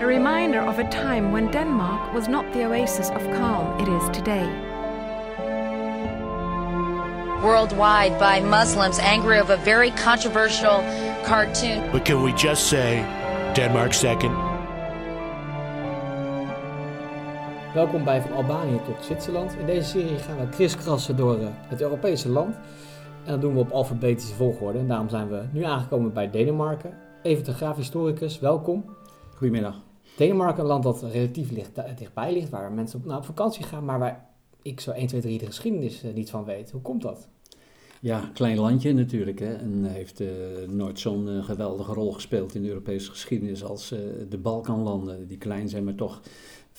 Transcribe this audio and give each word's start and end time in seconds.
a 0.00 0.06
reminder 0.06 0.62
of 0.62 0.78
a 0.78 0.84
time 0.84 1.30
when 1.30 1.50
Denmark 1.50 2.14
was 2.14 2.26
not 2.26 2.50
the 2.54 2.64
oasis 2.64 3.10
of 3.10 3.22
calm 3.36 3.78
it 3.80 3.88
is 3.88 4.08
today. 4.16 4.46
Worldwide 7.42 8.18
by 8.18 8.40
Muslims 8.40 8.98
angry 8.98 9.38
of 9.38 9.50
a 9.50 9.58
very 9.58 9.90
controversial 9.90 10.82
cartoon. 11.24 11.90
But 11.92 12.04
can 12.06 12.22
we 12.22 12.32
just 12.32 12.66
say 12.68 13.04
Denmark 13.54 13.92
second? 13.92 14.32
Welkom 17.74 18.04
bij 18.04 18.22
Van 18.22 18.32
Albanië 18.32 18.80
tot 18.84 19.04
Zwitserland. 19.04 19.56
In 19.58 19.66
deze 19.66 19.88
serie 19.88 20.18
gaan 20.18 20.38
we 20.38 20.48
kriskassen 20.48 21.16
door 21.16 21.40
eh, 21.40 21.46
het 21.68 21.80
Europese 21.80 22.28
land. 22.28 22.56
En 23.24 23.32
dat 23.32 23.40
doen 23.40 23.54
we 23.54 23.60
op 23.60 23.70
alfabetische 23.70 24.34
volgorde. 24.34 24.78
En 24.78 24.88
daarom 24.88 25.08
zijn 25.08 25.28
we 25.28 25.42
nu 25.52 25.64
aangekomen 25.64 26.12
bij 26.12 26.30
Denemarken. 26.30 26.98
Even 27.22 27.44
de 27.44 27.52
graaf 27.52 27.76
historicus, 27.76 28.38
welkom. 28.38 28.84
Goedemiddag. 29.36 29.89
Denemarken, 30.16 30.62
een 30.62 30.68
land 30.68 30.82
dat 30.82 31.02
relatief 31.02 31.50
licht, 31.50 31.78
eh, 31.78 31.96
dichtbij 31.96 32.32
ligt, 32.32 32.50
waar 32.50 32.72
mensen 32.72 32.98
op, 32.98 33.04
nou, 33.04 33.18
op 33.18 33.24
vakantie 33.24 33.64
gaan, 33.64 33.84
maar 33.84 33.98
waar 33.98 34.28
ik 34.62 34.80
zo 34.80 34.90
1, 34.90 35.06
2, 35.06 35.20
3 35.20 35.38
de 35.38 35.46
geschiedenis 35.46 36.04
uh, 36.04 36.14
niet 36.14 36.30
van 36.30 36.44
weet. 36.44 36.70
Hoe 36.70 36.80
komt 36.80 37.02
dat? 37.02 37.28
Ja, 38.00 38.30
klein 38.34 38.58
landje 38.58 38.92
natuurlijk. 38.92 39.38
Hè, 39.38 39.54
en 39.54 39.84
heeft 39.84 40.20
uh, 40.20 40.28
nooit 40.68 40.98
zo'n 40.98 41.44
geweldige 41.44 41.92
rol 41.92 42.12
gespeeld 42.12 42.54
in 42.54 42.62
de 42.62 42.68
Europese 42.68 43.10
geschiedenis 43.10 43.64
als 43.64 43.88
de 44.28 44.38
Balkanlanden, 44.38 45.26
die 45.26 45.38
klein 45.38 45.68
zijn, 45.68 45.84
maar 45.84 45.94
toch 45.94 46.20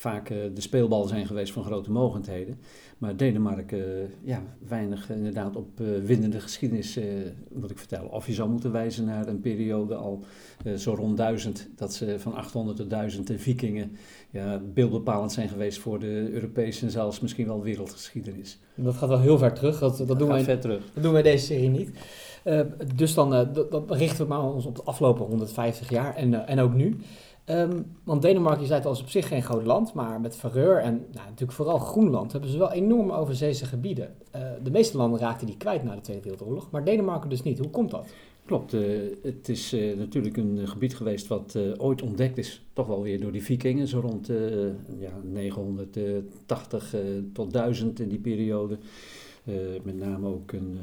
vaak 0.02 0.28
de 0.28 0.62
speelbal 0.62 1.08
zijn 1.08 1.26
geweest 1.26 1.54
van 1.54 1.64
grote 1.64 1.92
mogendheden. 1.92 2.60
Maar 2.98 3.16
Denemarken, 3.18 4.10
ja, 4.24 4.44
weinig 4.68 5.10
inderdaad 5.10 5.56
op 5.56 5.80
winnende 6.06 6.40
geschiedenis, 6.40 7.00
moet 7.54 7.72
ik 7.72 7.78
vertellen. 7.78 8.12
Of 8.12 8.28
je 8.28 8.34
zou 8.34 8.50
moeten 8.50 8.72
wijzen 8.72 9.06
naar 9.06 9.28
een 9.28 9.40
periode 9.40 9.96
al 9.96 10.24
zo 10.78 10.94
rond 10.94 11.18
duizend, 11.18 11.70
dat 11.76 11.94
ze 11.94 12.20
van 12.20 12.34
800 12.34 12.78
tot 12.78 12.90
1000 12.90 13.32
vikingen 13.36 13.92
ja, 14.30 14.62
beeldbepalend 14.74 15.32
zijn 15.32 15.50
geweest 15.50 15.80
voor 15.80 16.00
de 16.00 16.30
Europese 16.32 16.86
en 16.86 16.92
zelfs 16.92 17.20
misschien 17.20 17.48
wel 17.48 17.62
wereldgeschiedenis. 17.62 18.60
Dat 18.76 18.96
gaat 18.96 19.10
wel 19.10 19.20
heel 19.20 19.38
ver 19.38 19.54
terug. 19.54 19.80
Dat, 19.80 19.98
dat, 19.98 20.08
dat 20.08 20.20
doen, 20.20 20.28
wij, 20.28 20.44
ver 20.44 20.60
terug. 20.60 20.84
dat 20.94 21.04
doen 21.04 21.14
wij 21.14 21.22
deze 21.22 21.46
serie 21.46 21.70
niet. 21.70 21.92
Uh, 22.46 22.62
dus 22.96 23.14
dan 23.14 23.34
uh, 23.34 23.42
richten 23.88 24.24
we 24.24 24.34
maar 24.34 24.44
ons 24.44 24.66
op 24.66 24.76
de 24.76 24.84
afgelopen 24.84 25.26
150 25.26 25.90
jaar 25.90 26.16
en, 26.16 26.34
uh, 26.34 26.40
en 26.46 26.60
ook 26.60 26.74
nu. 26.74 26.98
Um, 27.46 27.96
want 28.04 28.22
Denemarken, 28.22 28.62
je 28.62 28.68
zei 28.68 28.78
het 28.78 28.88
al, 28.88 28.94
is 28.94 29.02
op 29.02 29.10
zich 29.10 29.28
geen 29.28 29.44
groot 29.44 29.66
land, 29.66 29.94
maar 29.94 30.22
met 30.22 30.36
Verreur 30.36 30.78
en 30.78 30.94
nou, 30.94 31.26
natuurlijk 31.26 31.52
vooral 31.52 31.80
Groenland 31.80 32.32
hebben 32.32 32.50
ze 32.50 32.58
wel 32.58 32.72
enorm 32.72 33.12
overzeese 33.12 33.66
gebieden. 33.66 34.16
de 34.64 34.72
meeste 34.72 34.98
landen 34.98 35.20
raakten 35.20 35.48
die 35.48 35.58
kwijt 35.58 35.84
na 35.84 35.96
de 35.96 36.02
Tweede 36.02 36.24
Wereldoorlog, 36.24 36.72
maar 36.72 36.84
Denemarken 36.84 37.30
dus 37.30 37.44
niet. 37.44 37.60
Hoe 37.60 37.70
komt 37.70 37.92
dat? 37.92 38.14
Klopt, 38.46 38.74
uh, 38.74 39.12
het 39.24 39.50
is 39.50 39.74
uh, 39.74 39.98
natuurlijk 39.98 40.38
een 40.38 40.68
gebied 40.68 40.96
geweest 40.96 41.28
wat 41.28 41.58
ooit 41.78 42.02
ontdekt 42.02 42.38
is, 42.38 42.66
toch 42.74 42.88
wel 42.88 43.02
weer 43.02 43.20
door 43.20 43.32
die 43.32 43.44
vikingen, 43.44 43.88
zo 43.88 44.00
rond 44.00 44.28
ja, 45.00 45.12
980 45.24 46.96
tot 47.34 47.54
1000 47.54 48.00
in 48.00 48.10
die 48.10 48.20
periode. 48.20 48.78
met 49.84 49.98
name 49.98 50.28
ook 50.28 50.52
een 50.52 50.80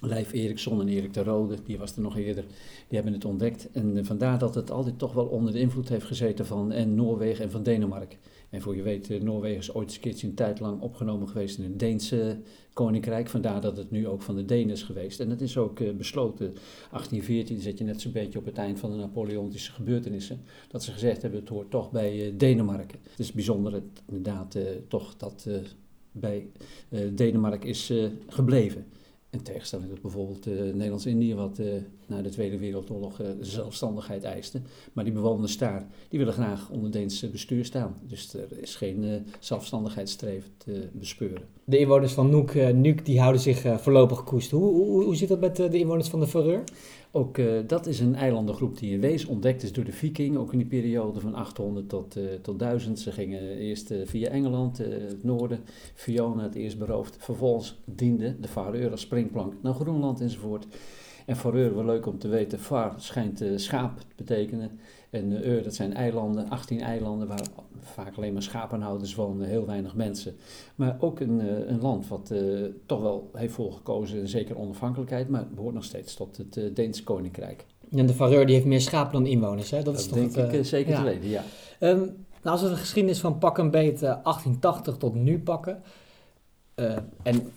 Leif 0.00 0.32
Eriksson 0.32 0.80
en 0.80 0.88
Erik 0.88 1.12
de 1.12 1.22
Rode, 1.22 1.56
die 1.64 1.78
was 1.78 1.96
er 1.96 2.02
nog 2.02 2.16
eerder, 2.16 2.44
die 2.88 2.98
hebben 2.98 3.12
het 3.12 3.24
ontdekt. 3.24 3.70
En 3.70 4.04
vandaar 4.04 4.38
dat 4.38 4.54
het 4.54 4.70
altijd 4.70 4.98
toch 4.98 5.12
wel 5.12 5.26
onder 5.26 5.52
de 5.52 5.60
invloed 5.60 5.88
heeft 5.88 6.06
gezeten 6.06 6.46
van 6.46 6.72
en 6.72 6.94
Noorwegen 6.94 7.44
en 7.44 7.50
van 7.50 7.62
Denemarken. 7.62 8.18
En 8.50 8.60
voor 8.60 8.76
je 8.76 8.82
weet, 8.82 9.22
Noorwegen 9.22 9.58
is 9.58 9.74
ooit 9.74 9.94
een 9.94 10.00
keertje 10.00 10.26
een 10.26 10.34
tijd 10.34 10.60
lang 10.60 10.80
opgenomen 10.80 11.28
geweest 11.28 11.58
in 11.58 11.64
het 11.64 11.78
Deense 11.78 12.40
koninkrijk. 12.72 13.28
Vandaar 13.28 13.60
dat 13.60 13.76
het 13.76 13.90
nu 13.90 14.06
ook 14.06 14.22
van 14.22 14.36
de 14.36 14.44
Denen 14.44 14.70
is 14.70 14.82
geweest. 14.82 15.20
En 15.20 15.28
dat 15.28 15.40
is 15.40 15.56
ook 15.56 15.80
uh, 15.80 15.92
besloten. 15.92 16.46
1814 16.46 17.60
zet 17.60 17.78
je 17.78 17.84
net 17.84 18.00
zo'n 18.00 18.12
beetje 18.12 18.38
op 18.38 18.44
het 18.44 18.58
eind 18.58 18.78
van 18.78 18.90
de 18.90 18.96
Napoleontische 18.96 19.72
gebeurtenissen. 19.72 20.40
Dat 20.68 20.82
ze 20.82 20.92
gezegd 20.92 21.22
hebben, 21.22 21.40
het 21.40 21.48
hoort 21.48 21.70
toch 21.70 21.90
bij 21.90 22.34
Denemarken. 22.36 22.98
Het 23.10 23.18
is 23.18 23.32
bijzonder 23.32 23.72
het, 23.72 24.02
inderdaad 24.06 24.58
toch 24.88 25.16
dat 25.16 25.48
bij 26.12 26.50
Denemarken 27.14 27.68
is 27.68 27.92
gebleven. 28.28 28.86
In 29.30 29.42
tegenstelling 29.42 29.88
tot 29.88 30.02
bijvoorbeeld 30.02 30.46
uh, 30.46 30.54
Nederlands-Indië, 30.54 31.34
wat 31.34 31.58
uh, 31.58 31.66
na 32.06 32.22
de 32.22 32.28
Tweede 32.28 32.58
Wereldoorlog 32.58 33.20
uh, 33.20 33.26
zelfstandigheid 33.40 34.24
eiste. 34.24 34.60
Maar 34.92 35.04
die 35.04 35.12
bewoners 35.12 35.58
daar, 35.58 35.86
die 36.08 36.18
willen 36.18 36.34
graag 36.34 36.70
onder 36.70 36.90
Deens 36.90 37.30
bestuur 37.30 37.64
staan. 37.64 37.96
Dus 38.06 38.34
er 38.34 38.58
is 38.60 38.76
geen 38.76 39.26
zelfstandigheidsstreven 39.40 40.50
te 40.56 40.88
bespeuren. 40.92 41.42
De 41.64 41.78
inwoners 41.78 42.12
van 42.12 42.30
Noek, 42.30 42.54
Nuuk 42.54 43.04
die 43.04 43.20
houden 43.20 43.40
zich 43.40 43.80
voorlopig 43.80 44.24
koest. 44.24 44.50
Hoe, 44.50 44.72
hoe, 44.72 45.04
hoe 45.04 45.16
zit 45.16 45.28
dat 45.28 45.40
met 45.40 45.56
de 45.56 45.78
inwoners 45.78 46.08
van 46.08 46.20
de 46.20 46.26
Verreur? 46.26 46.64
Ook 47.10 47.38
uh, 47.38 47.60
dat 47.66 47.86
is 47.86 48.00
een 48.00 48.14
eilandengroep 48.14 48.78
die 48.78 48.92
in 48.92 49.00
wees 49.00 49.24
ontdekt 49.24 49.62
is 49.62 49.72
door 49.72 49.84
de 49.84 49.92
vikingen, 49.92 50.40
ook 50.40 50.52
in 50.52 50.58
die 50.58 50.66
periode 50.66 51.20
van 51.20 51.34
800 51.34 51.88
tot, 51.88 52.16
uh, 52.16 52.24
tot 52.42 52.58
1000. 52.58 52.98
Ze 53.00 53.12
gingen 53.12 53.56
eerst 53.56 53.90
uh, 53.90 54.06
via 54.06 54.28
Engeland, 54.28 54.78
het 54.78 55.24
noorden, 55.24 55.60
Fiona 55.94 56.42
het 56.42 56.54
eerst 56.54 56.78
beroofd. 56.78 57.16
Vervolgens 57.18 57.80
diende 57.84 58.40
de 58.40 58.48
Faroe 58.48 58.90
als 58.90 59.00
springplank 59.00 59.52
naar 59.62 59.74
Groenland 59.74 60.20
enzovoort. 60.20 60.66
En 61.28 61.36
Faroe, 61.36 61.74
wel 61.74 61.84
leuk 61.84 62.06
om 62.06 62.18
te 62.18 62.28
weten, 62.28 62.58
Far 62.58 62.94
schijnt 62.96 63.44
schaap 63.56 63.98
te 63.98 64.14
betekenen. 64.16 64.80
En 65.10 65.44
Eur, 65.44 65.62
dat 65.62 65.74
zijn 65.74 65.94
eilanden, 65.94 66.50
18 66.50 66.80
eilanden 66.80 67.28
waar 67.28 67.46
vaak 67.80 68.16
alleen 68.16 68.32
maar 68.32 68.42
schapenhouders 68.42 69.14
wonen, 69.14 69.48
heel 69.48 69.66
weinig 69.66 69.94
mensen. 69.94 70.36
Maar 70.74 70.96
ook 71.00 71.20
een, 71.20 71.70
een 71.70 71.80
land 71.80 72.08
wat 72.08 72.30
uh, 72.32 72.64
toch 72.86 73.00
wel 73.00 73.30
heeft 73.32 73.54
voorgekozen, 73.54 74.28
zeker 74.28 74.58
onafhankelijkheid, 74.58 75.28
maar 75.28 75.46
behoort 75.54 75.74
nog 75.74 75.84
steeds 75.84 76.14
tot 76.14 76.36
het 76.36 76.56
uh, 76.56 76.74
Deense 76.74 77.04
Koninkrijk. 77.04 77.66
En 77.90 78.06
de 78.06 78.14
Fareur 78.14 78.46
die 78.46 78.54
heeft 78.54 78.66
meer 78.66 78.80
schapen 78.80 79.12
dan 79.12 79.26
inwoners, 79.26 79.70
hè? 79.70 79.76
Dat, 79.76 79.84
dat 79.84 79.94
is 79.94 80.06
toch 80.06 80.18
denk 80.18 80.34
het, 80.34 80.54
ik 80.54 80.64
zeker 80.64 80.92
ja. 80.92 80.98
te 80.98 81.04
weten, 81.04 81.28
ja. 81.28 81.42
Um, 81.80 81.98
nou, 82.42 82.56
als 82.56 82.62
we 82.62 82.68
de 82.68 82.76
geschiedenis 82.76 83.20
van 83.20 83.38
pak 83.38 83.58
een 83.58 83.70
beet 83.70 84.00
1880 84.00 84.96
tot 84.96 85.14
nu 85.14 85.40
pakken, 85.40 85.82
en 87.22 87.52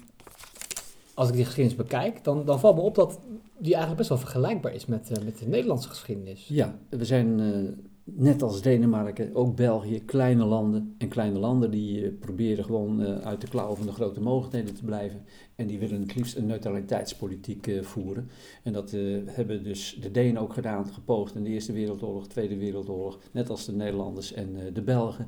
als 1.14 1.30
ik 1.30 1.36
die 1.36 1.46
geschiedenis 1.46 1.78
bekijk, 1.78 2.24
dan, 2.24 2.46
dan 2.46 2.60
valt 2.60 2.76
me 2.76 2.82
op 2.82 2.96
dat 2.96 3.20
die 3.62 3.74
eigenlijk 3.74 3.98
best 3.98 4.10
wel 4.10 4.18
vergelijkbaar 4.18 4.74
is 4.74 4.86
met, 4.86 5.10
uh, 5.18 5.24
met 5.24 5.38
de 5.38 5.48
Nederlandse 5.48 5.90
geschiedenis. 5.90 6.48
Ja, 6.48 6.80
we 6.90 7.06
zijn 7.06 7.40
uh, 7.40 7.70
net 8.04 8.42
als 8.42 8.62
Denemarken, 8.62 9.36
ook 9.36 9.56
België, 9.56 10.06
kleine 10.06 10.46
landen. 10.46 10.96
En 10.98 11.08
kleine 11.08 11.40
landen 11.40 11.72
die 11.72 12.02
uh, 12.02 12.20
proberen 12.20 12.64
gewoon 12.64 13.02
uit 13.02 13.42
de 13.42 13.48
klauwen 13.48 13.78
van 13.78 13.86
de 13.86 13.92
grote 13.92 14.22
mogelijkheden 14.22 14.76
te 14.76 14.86
blijven. 14.86 15.26
En 15.56 15.68
die 15.68 15.80
willen 15.80 16.02
het 16.02 16.16
liefst 16.16 16.36
een 16.36 16.46
neutraliteitspolitiek 16.46 17.72
voeren. 17.82 18.30
En 18.64 18.74
dat 18.74 18.92
hebben 19.26 19.64
dus 19.64 19.98
de 20.02 20.12
Denen 20.12 20.42
ook 20.42 20.54
gedaan, 20.54 20.86
gepoogd 20.86 21.36
in 21.36 21.44
de 21.44 21.50
Eerste 21.50 21.74
Wereldoorlog, 21.74 22.28
Tweede 22.28 22.58
Wereldoorlog. 22.58 23.20
Net 23.32 23.50
als 23.50 23.66
de 23.66 23.72
Nederlanders 23.72 24.34
en 24.34 24.56
de 24.74 24.82
Belgen. 24.82 25.28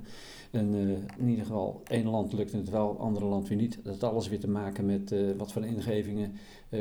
En 0.51 0.73
in 1.19 1.29
ieder 1.29 1.45
geval, 1.45 1.81
één 1.83 2.07
land 2.07 2.33
lukt 2.33 2.51
het 2.51 2.69
wel, 2.69 2.99
andere 2.99 3.25
land 3.25 3.47
weer 3.47 3.57
niet. 3.57 3.79
Dat 3.83 3.99
had 3.99 4.11
alles 4.11 4.29
weer 4.29 4.39
te 4.39 4.49
maken 4.49 4.85
met 4.85 5.15
wat 5.37 5.51
voor 5.51 5.65
ingevingen 5.65 6.31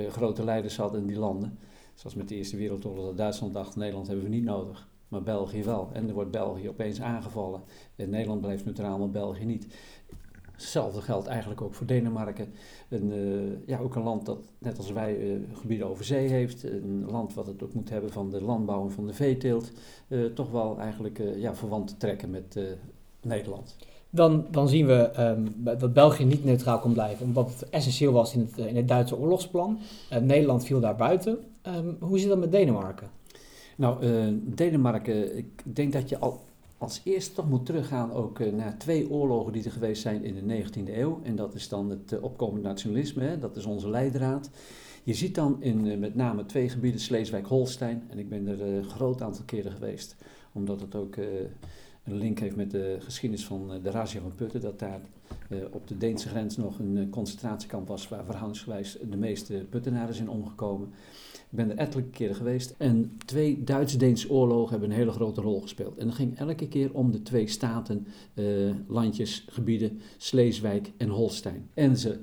grote 0.09 0.45
leiders 0.45 0.77
hadden 0.77 1.01
in 1.01 1.07
die 1.07 1.19
landen. 1.19 1.59
Zoals 1.95 2.17
met 2.17 2.29
de 2.29 2.35
Eerste 2.35 2.57
Wereldoorlog, 2.57 3.05
dat 3.05 3.17
Duitsland 3.17 3.55
dacht, 3.55 3.77
Nederland 3.77 4.07
hebben 4.07 4.25
we 4.25 4.31
niet 4.31 4.45
nodig. 4.45 4.91
Maar 5.13 5.23
België 5.23 5.63
wel. 5.65 5.89
En 5.93 6.09
er 6.09 6.15
wordt 6.15 6.31
België 6.31 6.69
opeens 6.69 7.01
aangevallen. 7.01 7.61
En 7.97 8.11
Nederland 8.11 8.41
blijft 8.41 8.65
neutraal, 8.65 8.99
maar 8.99 9.11
België 9.11 9.45
niet. 9.45 9.67
Hetzelfde 10.53 11.01
geldt 11.01 11.27
eigenlijk 11.27 11.61
ook 11.61 11.75
voor 11.75 11.87
Denemarken. 11.87 12.53
Een, 12.89 13.13
ja, 13.67 13.79
ook 13.79 13.95
een 13.95 14.03
land 14.03 14.27
dat, 14.27 14.39
net 14.59 14.79
als 14.79 14.93
wij, 14.93 15.41
gebieden 15.53 15.87
over 15.87 16.05
zee 16.05 16.29
heeft. 16.29 16.63
Een 16.63 17.05
land 17.11 17.35
wat 17.35 17.47
het 17.47 17.63
ook 17.63 17.75
moet 17.75 17.89
hebben 17.89 18.13
van 18.13 18.31
de 18.31 18.43
landbouw 18.45 18.85
en 18.85 18.93
van 18.93 19.07
de 19.07 19.15
veeteelt. 19.15 19.73
toch 20.35 20.51
wel 20.51 20.79
eigenlijk 20.79 21.23
ja, 21.37 21.55
verwant 21.55 21.89
te 21.89 21.97
trekken 21.97 22.31
met 22.31 22.59
Nederland. 23.21 23.77
Dan, 24.11 24.47
dan 24.51 24.69
zien 24.69 24.87
we 24.87 25.21
um, 25.21 25.55
dat 25.79 25.93
België 25.93 26.25
niet 26.25 26.45
neutraal 26.45 26.79
kon 26.79 26.93
blijven, 26.93 27.27
omdat 27.27 27.49
het 27.49 27.71
essentieel 27.71 28.13
was 28.13 28.35
in 28.35 28.41
het, 28.41 28.67
in 28.67 28.77
het 28.77 28.89
Duitse 28.89 29.19
oorlogsplan. 29.19 29.79
Nederland 30.21 30.65
viel 30.65 30.81
daar 30.81 30.97
buiten. 30.97 31.39
Um, 31.67 31.97
hoe 32.01 32.19
zit 32.19 32.29
dat 32.29 32.39
met 32.39 32.53
Denemarken? 32.53 33.11
Nou, 33.77 34.07
uh, 34.07 34.35
Denemarken, 34.43 35.37
ik 35.37 35.63
denk 35.63 35.93
dat 35.93 36.09
je 36.09 36.19
al 36.19 36.41
als 36.79 37.01
eerste 37.05 37.33
toch 37.33 37.49
moet 37.49 37.67
teruggaan 37.67 38.13
ook 38.13 38.39
uh, 38.39 38.53
naar 38.53 38.79
twee 38.79 39.11
oorlogen 39.11 39.53
die 39.53 39.65
er 39.65 39.71
geweest 39.71 40.03
zijn 40.03 40.25
in 40.25 40.47
de 40.47 40.63
19e 40.63 40.95
eeuw. 40.95 41.21
En 41.23 41.37
dat 41.37 41.55
is 41.55 41.69
dan 41.69 41.91
het 41.91 42.21
opkomende 42.21 42.69
nationalisme, 42.69 43.25
hè? 43.25 43.39
dat 43.39 43.57
is 43.57 43.65
onze 43.65 43.91
leidraad. 43.91 44.51
Je 45.03 45.15
ziet 45.15 45.35
dan 45.35 45.63
in 45.63 45.99
met 45.99 46.15
name 46.15 46.47
twee 46.47 46.69
gebieden, 46.69 47.01
Sleeswijk-Holstein, 47.01 48.03
en 48.09 48.19
ik 48.19 48.29
ben 48.29 48.47
er 48.47 48.63
een 48.63 48.85
groot 48.85 49.23
aantal 49.23 49.45
keren 49.45 49.73
geweest, 49.73 50.17
omdat 50.53 50.81
het 50.81 50.95
ook 50.95 51.17
een 52.05 52.17
link 52.17 52.39
heeft 52.39 52.57
met 52.57 52.71
de 52.71 52.97
geschiedenis 53.01 53.47
van 53.47 53.81
de 53.83 53.91
Razia 53.91 54.21
van 54.21 54.35
Putten, 54.35 54.61
dat 54.61 54.79
daar 54.79 55.01
uh, 55.49 55.59
op 55.71 55.89
de 55.89 55.99
Deense 55.99 56.29
grens 56.29 56.57
nog 56.57 56.79
een 56.79 56.97
uh, 56.97 57.11
concentratiekamp 57.11 57.89
was 57.89 58.09
waar 58.09 58.25
verhoudingsgewijs 58.25 58.99
de 59.11 59.17
meeste 59.17 59.67
Puttenaren 59.71 60.15
zijn 60.15 60.29
omgekomen. 60.29 60.89
Ik 61.33 61.59
ben 61.59 61.71
er 61.71 61.77
ettelijke 61.77 62.11
keren 62.11 62.35
geweest 62.35 62.75
en 62.79 63.17
twee 63.25 63.65
Duits-Deense 63.65 64.31
oorlogen 64.31 64.71
hebben 64.71 64.91
een 64.91 64.97
hele 64.97 65.11
grote 65.11 65.41
rol 65.41 65.61
gespeeld. 65.61 65.99
En 65.99 66.07
dat 66.07 66.15
ging 66.15 66.39
elke 66.39 66.69
keer 66.69 66.95
om 66.95 67.11
de 67.11 67.23
twee 67.23 67.47
staten, 67.47 68.07
landjes, 68.87 69.45
gebieden, 69.49 70.01
Sleeswijk 70.17 70.93
en 70.97 71.09
Holstein. 71.09 71.69
En 71.75 71.97
ze 71.97 72.19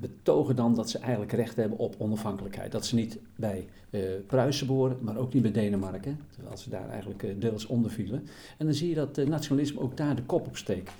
betogen 0.00 0.56
dan 0.56 0.74
dat 0.74 0.90
ze 0.90 0.98
eigenlijk 0.98 1.32
recht 1.32 1.56
hebben 1.56 1.78
op 1.78 1.94
onafhankelijkheid. 1.98 2.72
Dat 2.72 2.86
ze 2.86 2.94
niet 2.94 3.18
bij 3.36 3.68
uh, 3.90 4.00
Pruisen 4.26 4.66
behoren, 4.66 4.96
maar 5.00 5.16
ook 5.16 5.32
niet 5.32 5.42
bij 5.42 5.52
Denemarken, 5.52 6.20
terwijl 6.34 6.56
ze 6.56 6.70
daar 6.70 6.88
eigenlijk 6.88 7.22
uh, 7.22 7.30
deels 7.38 7.66
onder 7.66 7.90
vielen. 7.90 8.26
En 8.58 8.66
dan 8.66 8.74
zie 8.74 8.88
je 8.88 8.94
dat 8.94 9.18
uh, 9.18 9.26
nationalisme 9.26 9.80
ook 9.80 9.96
daar 9.96 10.16
de 10.16 10.22
kop 10.22 10.46
op 10.46 10.56
steekt. 10.56 10.92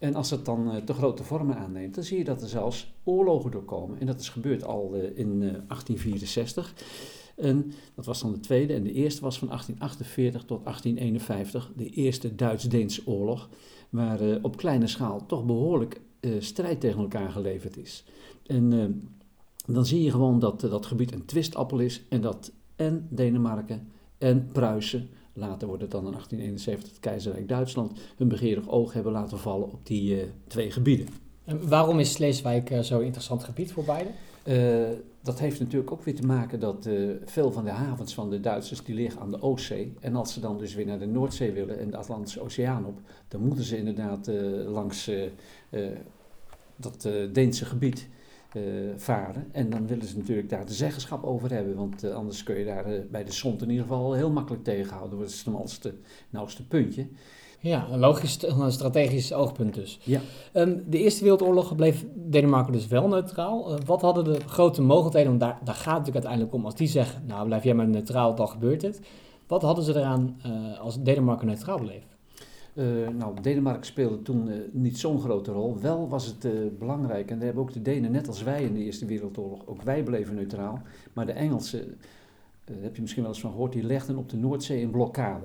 En 0.00 0.14
als 0.14 0.30
het 0.30 0.44
dan 0.44 0.84
te 0.84 0.94
grote 0.94 1.24
vormen 1.24 1.56
aanneemt, 1.56 1.94
dan 1.94 2.04
zie 2.04 2.18
je 2.18 2.24
dat 2.24 2.42
er 2.42 2.48
zelfs 2.48 2.94
oorlogen 3.04 3.50
doorkomen. 3.50 4.00
En 4.00 4.06
dat 4.06 4.20
is 4.20 4.28
gebeurd 4.28 4.64
al 4.64 4.94
in 4.94 5.38
1864. 5.38 6.74
En 7.36 7.72
dat 7.94 8.04
was 8.04 8.20
dan 8.20 8.32
de 8.32 8.40
tweede. 8.40 8.74
En 8.74 8.82
de 8.82 8.92
eerste 8.92 9.20
was 9.20 9.38
van 9.38 9.48
1848 9.48 10.44
tot 10.44 10.64
1851, 10.64 11.72
de 11.76 11.90
eerste 11.90 12.34
Duits-Deense 12.34 13.02
oorlog, 13.04 13.48
waar 13.90 14.20
op 14.42 14.56
kleine 14.56 14.86
schaal 14.86 15.26
toch 15.26 15.44
behoorlijk 15.44 16.00
strijd 16.38 16.80
tegen 16.80 17.00
elkaar 17.00 17.30
geleverd 17.30 17.76
is. 17.76 18.04
En 18.46 18.72
uh, 18.72 18.84
dan 19.66 19.86
zie 19.86 20.02
je 20.02 20.10
gewoon 20.10 20.38
dat 20.38 20.64
uh, 20.64 20.70
dat 20.70 20.86
gebied 20.86 21.12
een 21.12 21.24
twistappel 21.24 21.78
is 21.78 22.02
en 22.08 22.20
dat 22.20 22.52
en 22.76 23.06
Denemarken 23.10 23.88
en 24.18 24.48
Pruisen, 24.52 25.08
later 25.32 25.68
wordt 25.68 25.82
het 25.82 25.90
dan 25.90 26.04
in 26.04 26.10
1871 26.10 26.90
het 26.90 27.00
keizerrijk 27.00 27.48
Duitsland, 27.48 28.00
hun 28.16 28.28
begeerig 28.28 28.68
oog 28.68 28.92
hebben 28.92 29.12
laten 29.12 29.38
vallen 29.38 29.72
op 29.72 29.86
die 29.86 30.24
twee 30.46 30.70
gebieden. 30.70 31.08
En 31.44 31.68
waarom 31.68 31.98
is 31.98 32.12
Sleeswijk 32.12 32.78
zo'n 32.80 33.02
interessant 33.02 33.44
gebied 33.44 33.72
voor 33.72 33.84
beide? 33.84 34.10
Dat 35.22 35.38
heeft 35.38 35.60
natuurlijk 35.60 35.92
ook 35.92 36.02
weer 36.02 36.14
te 36.14 36.26
maken 36.26 36.60
dat 36.60 36.88
veel 37.24 37.52
van 37.52 37.64
de 37.64 37.70
havens 37.70 38.14
van 38.14 38.30
de 38.30 38.40
Duitsers 38.40 38.84
die 38.84 38.94
liggen 38.94 39.20
aan 39.20 39.30
de 39.30 39.42
Oostzee. 39.42 39.94
En 40.00 40.16
als 40.16 40.32
ze 40.32 40.40
dan 40.40 40.58
dus 40.58 40.74
weer 40.74 40.86
naar 40.86 40.98
de 40.98 41.06
Noordzee 41.06 41.52
willen 41.52 41.78
en 41.78 41.90
de 41.90 41.96
Atlantische 41.96 42.40
Oceaan 42.40 42.86
op, 42.86 43.00
dan 43.28 43.40
moeten 43.40 43.64
ze 43.64 43.76
inderdaad 43.76 44.30
langs 44.66 45.10
dat 46.76 47.08
Deense 47.32 47.64
gebied 47.64 48.08
varen. 48.96 49.48
En 49.52 49.70
dan 49.70 49.86
willen 49.86 50.06
ze 50.06 50.16
natuurlijk 50.16 50.48
daar 50.48 50.66
de 50.66 50.72
zeggenschap 50.72 51.24
over 51.24 51.52
hebben, 51.52 51.74
want 51.74 52.04
anders 52.04 52.42
kun 52.42 52.58
je 52.58 52.64
daar 52.64 52.86
bij 53.10 53.24
de 53.24 53.32
Sont 53.32 53.62
in 53.62 53.70
ieder 53.70 53.84
geval 53.84 54.12
heel 54.12 54.30
makkelijk 54.30 54.64
tegenhouden. 54.64 55.18
Dat 55.18 55.28
is 55.28 55.38
het 55.44 55.54
nauwste, 55.54 55.94
nauwste 56.30 56.66
puntje. 56.66 57.06
Ja, 57.60 57.86
een 57.90 57.98
logisch, 57.98 58.42
een 58.42 58.72
strategisch 58.72 59.32
oogpunt 59.32 59.74
dus. 59.74 60.00
Ja. 60.02 60.20
Um, 60.54 60.84
de 60.86 60.98
Eerste 60.98 61.22
Wereldoorlog 61.22 61.76
bleef 61.76 62.04
Denemarken 62.14 62.72
dus 62.72 62.86
wel 62.86 63.08
neutraal. 63.08 63.78
wat 63.86 64.00
hadden 64.00 64.24
de 64.24 64.40
grote 64.40 64.82
mogelijkheden, 64.82 65.28
want 65.28 65.40
daar, 65.40 65.58
daar 65.64 65.74
gaat 65.74 65.84
het 65.84 65.86
natuurlijk 65.86 66.14
uiteindelijk 66.14 66.54
om, 66.54 66.64
als 66.64 66.74
die 66.74 66.88
zeggen, 66.88 67.22
nou 67.26 67.46
blijf 67.46 67.64
jij 67.64 67.74
maar 67.74 67.88
neutraal, 67.88 68.34
dan 68.34 68.48
gebeurt 68.48 68.82
het. 68.82 69.00
Wat 69.46 69.62
hadden 69.62 69.84
ze 69.84 69.96
eraan 69.96 70.36
als 70.80 71.02
Denemarken 71.02 71.46
neutraal 71.46 71.78
bleef? 71.78 72.02
Uh, 72.74 73.08
nou, 73.08 73.40
Denemarken 73.40 73.86
speelde 73.86 74.22
toen 74.22 74.48
uh, 74.48 74.54
niet 74.72 74.98
zo'n 74.98 75.20
grote 75.20 75.52
rol. 75.52 75.78
Wel 75.80 76.08
was 76.08 76.26
het 76.26 76.44
uh, 76.44 76.52
belangrijk, 76.78 77.30
en 77.30 77.36
daar 77.36 77.44
hebben 77.44 77.62
ook 77.62 77.72
de 77.72 77.82
Denen, 77.82 78.10
net 78.10 78.26
als 78.26 78.42
wij 78.42 78.62
in 78.62 78.74
de 78.74 78.80
Eerste 78.80 79.06
Wereldoorlog, 79.06 79.66
ook 79.66 79.82
wij 79.82 80.02
bleven 80.02 80.34
neutraal. 80.34 80.82
Maar 81.12 81.26
de 81.26 81.32
Engelsen, 81.32 81.98
daar 82.64 82.76
heb 82.80 82.94
je 82.94 83.00
misschien 83.00 83.22
wel 83.22 83.32
eens 83.32 83.40
van 83.40 83.50
gehoord, 83.50 83.72
die 83.72 83.82
legden 83.82 84.16
op 84.16 84.28
de 84.28 84.36
Noordzee 84.36 84.82
een 84.82 84.90
blokkade. 84.90 85.44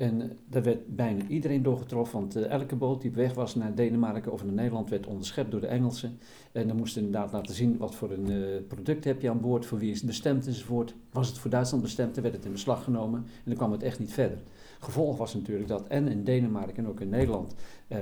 En 0.00 0.38
daar 0.48 0.62
werd 0.62 0.96
bijna 0.96 1.26
iedereen 1.26 1.62
door 1.62 1.78
getroffen, 1.78 2.18
want 2.18 2.36
elke 2.36 2.76
boot 2.76 3.00
die 3.00 3.10
op 3.10 3.16
weg 3.16 3.34
was 3.34 3.54
naar 3.54 3.74
Denemarken 3.74 4.32
of 4.32 4.44
naar 4.44 4.52
Nederland 4.52 4.90
werd 4.90 5.06
onderschept 5.06 5.50
door 5.50 5.60
de 5.60 5.66
Engelsen. 5.66 6.18
En 6.52 6.68
dan 6.68 6.76
moesten 6.76 7.02
inderdaad 7.04 7.32
laten 7.32 7.54
zien 7.54 7.76
wat 7.76 7.94
voor 7.94 8.10
een 8.10 8.64
product 8.66 9.04
heb 9.04 9.22
je 9.22 9.30
aan 9.30 9.40
boord, 9.40 9.66
voor 9.66 9.78
wie 9.78 9.90
is 9.90 9.96
het 9.96 10.06
bestemd 10.06 10.46
enzovoort. 10.46 10.94
Was 11.12 11.28
het 11.28 11.38
voor 11.38 11.50
Duitsland 11.50 11.82
bestemd, 11.82 12.14
dan 12.14 12.22
werd 12.22 12.34
het 12.34 12.44
in 12.44 12.52
beslag 12.52 12.84
genomen 12.84 13.20
en 13.20 13.42
dan 13.44 13.54
kwam 13.54 13.72
het 13.72 13.82
echt 13.82 13.98
niet 13.98 14.12
verder. 14.12 14.38
Gevolg 14.78 15.16
was 15.16 15.34
natuurlijk 15.34 15.68
dat 15.68 15.86
en 15.86 16.08
in 16.08 16.24
Denemarken 16.24 16.84
en 16.84 16.88
ook 16.88 17.00
in 17.00 17.08
Nederland 17.08 17.54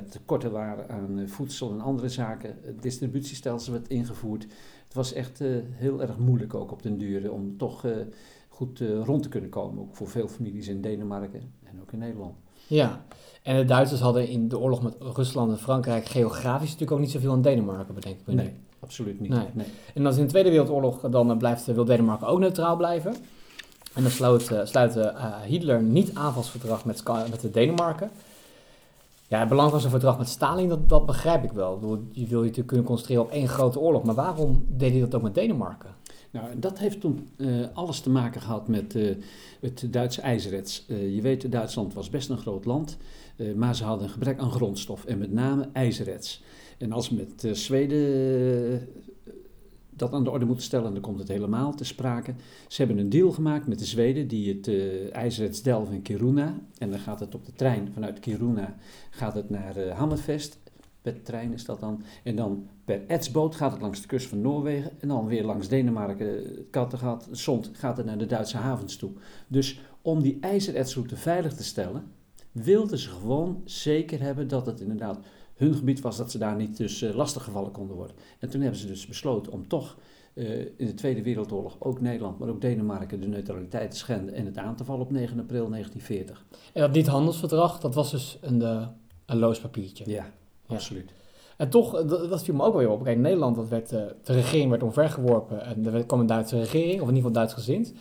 tekorten 0.09 0.53
waren 0.53 0.89
aan 0.89 1.19
eh, 1.19 1.27
voedsel 1.27 1.71
en 1.71 1.81
andere 1.81 2.09
zaken. 2.09 2.57
Het 2.63 2.83
distributiestelsel 2.83 3.73
werd 3.73 3.89
ingevoerd. 3.89 4.43
Het 4.85 4.95
was 4.95 5.13
echt 5.13 5.39
heel 5.71 6.03
erg 6.03 6.19
moeilijk 6.19 6.55
ook 6.55 6.73
op 6.73 6.83
den 6.83 6.99
duur 6.99 7.33
om 7.33 7.57
toch 7.57 7.87
goed 8.49 8.81
rond 9.05 9.23
te 9.23 9.29
kunnen 9.29 9.51
komen. 9.51 9.83
Ook 9.83 9.97
voor 9.97 10.09
veel 10.09 10.29
families 10.29 10.69
in 10.69 10.81
Denemarken 10.81 11.58
en 11.71 11.81
ook 11.81 11.93
in 11.93 11.99
Nederland. 11.99 12.35
Ja, 12.67 13.01
en 13.43 13.57
de 13.57 13.65
Duitsers 13.65 14.01
hadden 14.01 14.29
in 14.29 14.49
de 14.49 14.59
oorlog 14.59 14.83
met 14.83 14.95
Rusland 14.99 15.51
en 15.51 15.59
Frankrijk 15.59 16.07
geografisch 16.07 16.71
natuurlijk 16.71 16.93
ook 16.93 17.01
niet 17.01 17.11
zoveel 17.11 17.33
aan 17.33 17.43
Denemarken, 17.43 17.95
bedenk 17.95 18.19
ik 18.19 18.27
me. 18.27 18.35
Nee, 18.35 18.53
absoluut 18.81 19.21
niet. 19.21 19.31
Nee. 19.31 19.47
Nee. 19.53 19.67
En 19.95 20.07
als 20.07 20.17
in 20.17 20.23
de 20.23 20.29
Tweede 20.29 20.51
Wereldoorlog 20.51 21.01
dan 21.01 21.39
blijft, 21.39 21.67
wil 21.67 21.85
Denemarken 21.85 22.27
ook 22.27 22.39
neutraal 22.39 22.77
blijven. 22.77 23.15
En 23.95 24.03
dan 24.03 24.11
sluit, 24.11 24.51
uh, 24.51 24.61
sluit 24.65 24.97
uh, 24.97 25.41
Hitler 25.47 25.83
niet 25.83 26.15
aanvalsverdrag 26.15 26.85
met, 26.85 27.03
met 27.31 27.41
de 27.41 27.51
Denemarken. 27.51 28.11
Ja, 29.29 29.39
het 29.39 29.49
belang 29.49 29.71
van 29.71 29.81
zo'n 29.81 29.91
verdrag 29.91 30.19
met 30.19 30.29
Stalin, 30.29 30.69
dat, 30.69 30.89
dat 30.89 31.07
begrijp 31.07 31.45
ik 31.45 31.53
wel. 31.53 31.79
Bedoel, 31.79 32.03
je 32.11 32.27
wil 32.27 32.39
je 32.39 32.45
natuurlijk 32.45 32.67
kunnen 32.67 32.87
concentreren 32.87 33.25
op 33.25 33.31
één 33.31 33.49
grote 33.49 33.81
oorlog. 33.81 34.03
Maar 34.03 34.15
waarom 34.15 34.65
deed 34.69 34.91
hij 34.91 35.01
dat 35.01 35.15
ook 35.15 35.23
met 35.23 35.35
Denemarken? 35.35 35.91
Nou, 36.31 36.59
dat 36.59 36.79
heeft 36.79 37.01
toen 37.01 37.29
uh, 37.37 37.67
alles 37.73 38.01
te 38.01 38.11
maken 38.11 38.41
gehad 38.41 38.69
met 38.69 38.95
uh, 38.95 39.17
het 39.61 39.87
Duitse 39.91 40.21
ijzerets. 40.21 40.85
Uh, 40.89 41.15
je 41.15 41.21
weet, 41.21 41.53
Duitsland 41.53 41.95
was 41.95 42.11
best 42.11 42.31
een 42.31 42.39
groot 42.39 42.65
land, 42.65 42.97
maar 43.57 43.77
ze 43.77 43.85
hadden 43.85 44.07
een 44.07 44.13
gebrek 44.13 44.39
aan 44.39 44.51
grondstof 44.51 45.05
en 45.05 45.19
met 45.19 45.33
name 45.33 45.69
ijzerets. 45.73 46.43
En 46.79 46.93
als 46.93 47.11
met 47.11 47.49
Zweden 47.53 48.89
dat 49.99 50.13
aan 50.13 50.25
de 50.25 50.31
orde 50.31 50.45
moeten 50.45 50.65
stellen. 50.65 50.87
En 50.87 50.93
dan 50.93 51.03
komt 51.03 51.19
het 51.19 51.29
helemaal 51.29 51.75
te 51.75 51.85
sprake. 51.85 52.35
Ze 52.69 52.83
hebben 52.83 52.99
een 52.99 53.09
deal 53.09 53.31
gemaakt 53.31 53.67
met 53.67 53.79
de 53.79 53.85
Zweden 53.85 54.29
die 54.29 54.55
het 54.55 54.69
uh, 54.69 55.63
delven 55.63 55.95
in 55.95 56.03
Kiruna. 56.03 56.59
En 56.79 56.91
dan 56.91 56.99
gaat 56.99 57.21
het 57.21 57.35
op 57.35 57.47
de 57.47 57.53
trein 57.53 57.91
vanuit 57.93 58.21
Kiruna 58.21 58.77
gaat 59.11 59.35
het 59.35 59.51
naar 59.51 59.77
uh. 59.77 60.59
Per 61.03 61.23
trein 61.23 61.53
is 61.53 61.65
dat 61.65 61.81
dan. 61.81 62.03
En 62.25 62.37
dan 62.37 62.69
per 62.85 63.07
etsboot 63.07 63.55
gaat 63.55 63.73
het 63.73 63.81
langs 63.81 64.01
de 64.01 64.07
kust 64.07 64.27
van 64.27 64.41
Noorwegen. 64.41 64.91
En 65.01 65.09
dan 65.09 65.27
weer 65.27 65.45
langs 65.45 65.69
Denemarken, 65.69 66.67
Kattegat, 66.71 67.29
Zond 67.31 67.71
gaat 67.73 67.97
het 67.97 68.07
naar 68.07 68.19
de 68.19 68.27
Duitse 68.27 68.57
havens 68.57 68.97
toe. 68.97 69.11
Dus 69.49 69.81
om 70.03 70.23
die 70.23 70.39
ijzeretsroute 70.41 71.17
veilig 71.17 71.55
te 71.55 71.65
stellen, 71.65 72.05
wilden 72.53 72.99
ze 72.99 73.09
gewoon 73.09 73.63
zeker 73.65 74.21
hebben 74.21 74.49
dat 74.49 74.67
het 74.67 74.81
inderdaad 74.81 75.19
hun 75.55 75.75
gebied 75.75 76.01
was 76.01 76.17
dat 76.17 76.31
ze 76.31 76.39
daar 76.39 76.57
niet 76.57 76.77
dus 76.77 77.03
uh, 77.03 77.15
lastiggevallen 77.15 77.73
konden 77.73 77.97
worden. 77.97 78.17
En 78.39 78.49
toen 78.49 78.61
hebben 78.61 78.81
ze 78.81 78.87
dus 78.87 79.07
besloten 79.07 79.53
om 79.53 79.69
toch 79.69 79.97
uh, 80.35 80.59
in 80.59 80.87
de 80.87 80.95
Tweede 80.95 81.23
Wereldoorlog 81.23 81.77
ook 81.79 82.01
Nederland, 82.01 82.39
maar 82.39 82.49
ook 82.49 82.61
Denemarken 82.61 83.21
de 83.21 83.27
neutraliteit 83.27 83.91
te 83.91 83.97
schenden 83.97 84.35
en 84.35 84.47
het 84.47 84.57
aan 84.57 84.77
te 84.77 84.85
vallen 84.85 85.05
op 85.05 85.11
9 85.11 85.41
april 85.41 85.69
1940. 85.69 86.45
En 86.73 86.81
dat 86.81 86.93
niet-handelsverdrag, 86.93 87.81
dat 87.81 87.95
was 87.95 88.11
dus 88.11 88.39
een, 88.41 88.61
uh, 88.61 88.89
een 89.27 89.39
loos 89.39 89.61
papiertje. 89.61 90.11
Ja. 90.11 90.33
Absoluut. 90.69 91.13
En 91.57 91.69
toch, 91.69 92.05
dat, 92.07 92.31
dat 92.31 92.45
viel 92.45 92.55
me 92.55 92.63
ook 92.63 92.73
wel 92.73 92.83
weer 92.83 92.91
op. 92.91 93.05
Kijk, 93.05 93.19
Nederland, 93.19 93.57
dat 93.57 93.69
werd, 93.69 93.89
de 93.89 94.15
regering 94.25 94.71
werd 94.71 94.83
omvergeworpen 94.83 95.65
en 95.65 95.95
er 95.95 96.07
kwam 96.07 96.21
een 96.21 96.27
Duitse 96.27 96.59
regering, 96.59 97.01
of 97.01 97.09
in 97.09 97.15
ieder 97.15 97.31
geval 97.31 97.33
Duits 97.33 97.55
gezind. 97.55 97.93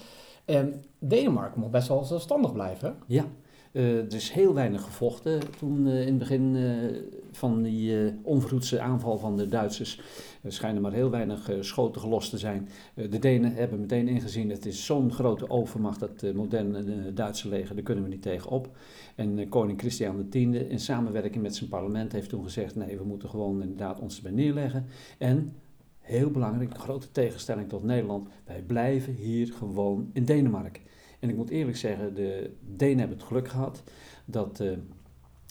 En 0.46 0.84
Denemarken 1.00 1.60
mocht 1.60 1.72
best 1.72 1.88
wel 1.88 2.04
zelfstandig 2.04 2.54
blijven. 2.54 2.96
Ja, 3.06 3.26
uh, 3.72 3.98
er 3.98 4.14
is 4.14 4.32
heel 4.32 4.54
weinig 4.54 4.84
gevochten 4.84 5.40
toen 5.60 5.88
uh, 5.88 6.02
in 6.02 6.08
het 6.08 6.18
begin 6.18 6.56
uh, 6.56 7.02
van 7.38 7.64
die 7.64 8.14
onverhoedse 8.24 8.80
aanval 8.80 9.18
van 9.18 9.38
de 9.38 9.48
Duitsers. 9.48 10.02
Er 10.42 10.54
schijnen 10.54 10.82
maar 10.82 10.94
heel 10.94 11.10
weinig 11.10 11.50
schoten 11.60 12.02
gelost 12.02 12.30
te 12.30 12.38
zijn. 12.38 12.70
de 12.94 13.20
Denen 13.20 13.54
hebben 13.54 13.80
meteen 13.80 14.08
ingezien, 14.08 14.50
het 14.50 14.66
is 14.66 14.86
zo'n 14.86 15.12
grote 15.12 15.50
overmacht, 15.50 16.00
dat 16.00 16.34
moderne 16.34 17.14
Duitse 17.14 17.50
leger, 17.50 17.76
daar 17.76 17.84
kunnen 17.84 18.04
we 18.04 18.10
niet 18.10 18.22
tegenop. 18.22 18.70
En 19.16 19.50
koning 19.50 19.80
Christian 19.80 20.28
X 20.30 20.36
in 20.36 20.80
samenwerking 20.80 21.44
met 21.44 21.56
zijn 21.56 21.70
parlement 21.70 22.12
heeft 22.12 22.30
toen 22.30 22.44
gezegd, 22.44 22.76
nee, 22.76 22.98
we 22.98 23.04
moeten 23.04 23.30
gewoon 23.30 23.62
inderdaad 23.62 24.00
ons 24.00 24.18
erbij 24.18 24.32
neerleggen. 24.32 24.86
En 25.18 25.54
heel 26.00 26.32
belangrijk, 26.32 26.78
grote 26.78 27.12
tegenstelling 27.12 27.70
tot 27.70 27.84
Nederland, 27.84 28.30
wij 28.46 28.62
blijven 28.62 29.14
hier 29.14 29.54
gewoon 29.54 30.10
in 30.14 30.26
Denemarken. 30.26 30.84
En 31.20 31.30
ik 31.30 31.36
moet 31.36 31.50
eerlijk 31.50 31.78
zeggen, 31.78 32.14
de 32.14 32.52
Denen 32.76 33.00
hebben 33.00 33.18
het 33.18 33.28
geluk 33.28 33.48
gehad 33.48 33.84
dat 34.26 34.60
uh, 34.60 34.72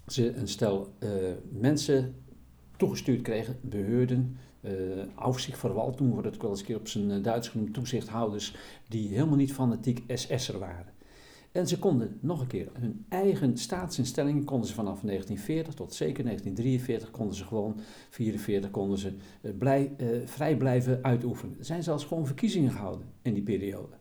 ze 0.06 0.34
een 0.34 0.48
stel 0.48 0.92
uh, 0.98 1.10
mensen 1.50 2.14
toegestuurd 2.76 3.22
kregen, 3.22 3.56
beheerden, 3.60 4.36
uh, 4.60 4.72
Aufsichtsverwaltung, 5.14 5.96
toen 5.96 6.10
wordt 6.10 6.26
het 6.26 6.42
wel 6.42 6.50
eens 6.50 6.60
een 6.60 6.66
keer 6.66 6.76
op 6.76 6.88
zijn 6.88 7.22
Duits 7.22 7.48
genoemd, 7.48 7.74
toezichthouders, 7.74 8.56
die 8.88 9.08
helemaal 9.08 9.36
niet 9.36 9.52
fanatiek 9.52 10.02
SS'er 10.08 10.58
waren. 10.58 10.94
En 11.52 11.66
ze 11.66 11.78
konden 11.78 12.18
nog 12.20 12.40
een 12.40 12.46
keer 12.46 12.68
hun 12.72 13.04
eigen 13.08 13.58
staatsinstellingen 13.58 14.44
konden 14.44 14.68
ze 14.68 14.74
vanaf 14.74 15.00
1940 15.00 15.74
tot 15.74 15.94
zeker 15.94 16.24
1943 16.24 17.10
konden 17.10 17.36
ze 17.36 17.44
gewoon 17.44 17.80
44 18.10 18.70
konden 18.70 18.98
ze 18.98 19.12
blij, 19.58 19.96
vrij 20.24 20.56
blijven 20.56 20.98
uitoefenen. 21.02 21.58
Er 21.58 21.64
zijn 21.64 21.82
zelfs 21.82 22.04
gewoon 22.04 22.26
verkiezingen 22.26 22.70
gehouden 22.70 23.06
in 23.22 23.34
die 23.34 23.42
periode. 23.42 23.96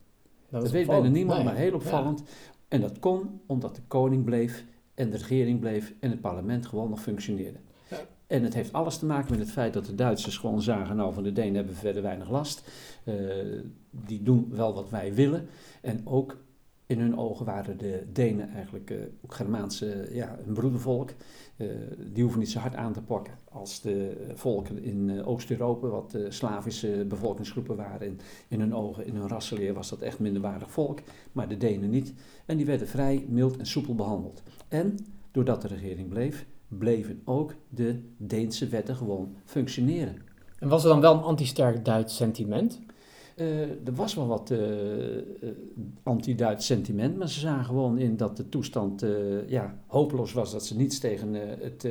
Dat, 0.50 0.62
dat 0.62 0.72
weet 0.72 0.88
bijna 0.88 1.08
niemand, 1.08 1.38
nee. 1.38 1.48
maar 1.48 1.56
heel 1.56 1.74
opvallend. 1.74 2.20
Ja. 2.20 2.26
En 2.68 2.82
dat 2.82 3.00
kon 3.00 3.42
omdat 3.46 3.76
de 3.76 3.82
koning 3.88 4.24
bleef 4.24 4.66
en 4.96 5.10
de 5.10 5.18
regering 5.18 5.60
bleef 5.60 5.94
en 6.00 6.10
het 6.10 6.22
parlement 6.22 6.66
gewoon 6.66 6.90
nog 6.90 7.02
functioneerde. 7.02 7.60
Ja. 7.90 7.98
En 8.28 8.44
het 8.44 8.54
heeft 8.54 8.74
alles 8.74 8.98
te 8.98 9.06
maken 9.06 9.32
met 9.32 9.40
het 9.40 9.52
feit 9.52 9.74
dat 9.74 9.86
de 9.86 9.96
Duitsers 9.96 10.38
gewoon 10.38 10.62
zagen, 10.62 10.96
nou 10.96 11.14
van 11.14 11.24
de 11.24 11.32
Denen 11.32 11.56
hebben 11.56 11.74
we 11.74 11.80
verder 11.80 12.02
weinig 12.02 12.30
last. 12.30 12.70
Uh, 13.04 13.16
die 13.90 14.24
doen 14.24 14.48
wel 14.50 14.74
wat 14.74 14.90
wij 14.90 15.14
willen. 15.14 15.48
En 15.82 16.02
ook 16.04 16.38
in 16.86 17.00
hun 17.00 17.18
ogen 17.18 17.46
waren 17.46 17.78
de 17.78 18.04
Denen 18.14 18.50
eigenlijk 18.50 18.90
uh, 18.90 18.98
ook 19.24 19.34
Germaanse, 19.34 20.08
ja, 20.12 20.38
een 20.46 20.54
broedervolk. 20.54 21.10
Uh, 21.58 21.68
die 22.14 22.24
hoeven 22.24 22.40
niet 22.40 22.52
zo 22.52 22.60
hard 22.60 22.76
aan 22.76 22.94
te 22.94 23.02
pakken 23.02 23.34
als 23.52 23.82
de 23.82 24.28
volken 24.34 24.84
in 24.84 25.10
uh, 25.10 25.28
Oost-Europa, 25.28 25.88
wat 25.88 26.18
Slavische 26.30 27.06
bevolkingsgroepen 27.08 27.76
waren. 27.76 28.08
In, 28.08 28.20
in 28.48 28.60
hun 28.60 28.76
ogen, 28.76 29.06
in 29.06 29.16
hun 29.16 29.28
rassenleer 29.28 29.74
was 29.74 29.90
dat 29.90 30.02
echt 30.02 30.20
minderwaardig 30.20 30.72
volk, 30.72 31.00
maar 31.32 31.48
de 31.48 31.58
Denen 31.58 31.90
niet. 31.90 32.14
En 32.46 32.58
die 32.58 32.66
werden 32.66 32.88
vrij 32.88 33.26
mild 33.30 33.58
en 33.58 33.66
soepel 33.66 33.96
behandeld. 33.96 34.44
En 34.68 34.98
doordat 35.32 35.62
de 35.62 35.68
regering 35.68 36.10
bleef, 36.10 36.46
bleven 36.68 37.22
ook 37.26 37.56
de 37.70 38.00
Deense 38.18 38.68
wetten 38.68 38.96
gewoon 38.96 39.36
functioneren. 39.46 40.16
En 40.60 40.70
was 40.70 40.84
er 40.84 40.90
dan 40.90 41.02
wel 41.02 41.14
een 41.14 41.24
anti-sterk 41.24 41.86
Duits 41.86 42.16
sentiment? 42.16 42.82
Uh, 43.36 43.62
er 43.62 43.94
was 43.94 44.14
wel 44.14 44.28
wat 44.28 44.50
uh, 44.50 44.60
anti-Duits 46.04 46.66
sentiment, 46.66 47.18
maar 47.18 47.30
ze 47.30 47.40
zagen 47.40 47.66
gewoon 47.66 47.98
in 47.98 48.18
dat 48.18 48.38
de 48.38 48.50
toestand 48.50 49.04
uh, 49.04 49.50
ja, 49.50 49.80
hopeloos 49.88 50.34
was, 50.34 50.52
dat 50.52 50.66
ze 50.66 50.76
niets 50.76 51.00
tegen 51.00 51.34
het 51.60 51.88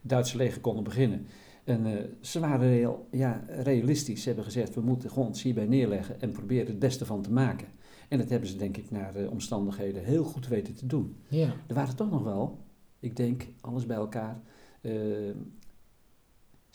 Duitse 0.00 0.36
leger 0.36 0.60
konden 0.60 0.84
beginnen. 0.84 1.26
En 1.64 2.10
ze 2.20 2.40
waren 2.40 2.68
heel, 2.68 3.06
ja, 3.10 3.44
realistisch. 3.48 4.20
Ze 4.20 4.26
hebben 4.26 4.44
gezegd, 4.44 4.74
we 4.74 4.80
moeten 4.80 5.10
gewoon 5.10 5.26
ons 5.26 5.42
hierbij 5.42 5.66
neerleggen 5.66 6.20
en 6.20 6.32
proberen 6.32 6.66
het 6.66 6.78
beste 6.78 7.04
van 7.04 7.22
te 7.22 7.32
maken. 7.32 7.68
En 8.08 8.18
dat 8.18 8.28
hebben 8.28 8.48
ze 8.48 8.56
denk 8.56 8.76
ik 8.76 8.90
naar 8.90 9.12
de 9.12 9.30
omstandigheden 9.30 10.04
heel 10.04 10.24
goed 10.24 10.48
weten 10.48 10.74
te 10.74 10.86
doen. 10.86 11.16
Ja. 11.28 11.52
Er 11.66 11.74
waren 11.74 11.96
toch 11.96 12.10
nog 12.10 12.22
wel, 12.22 12.58
ik 13.00 13.16
denk, 13.16 13.46
alles 13.60 13.86
bij 13.86 13.96
elkaar, 13.96 14.40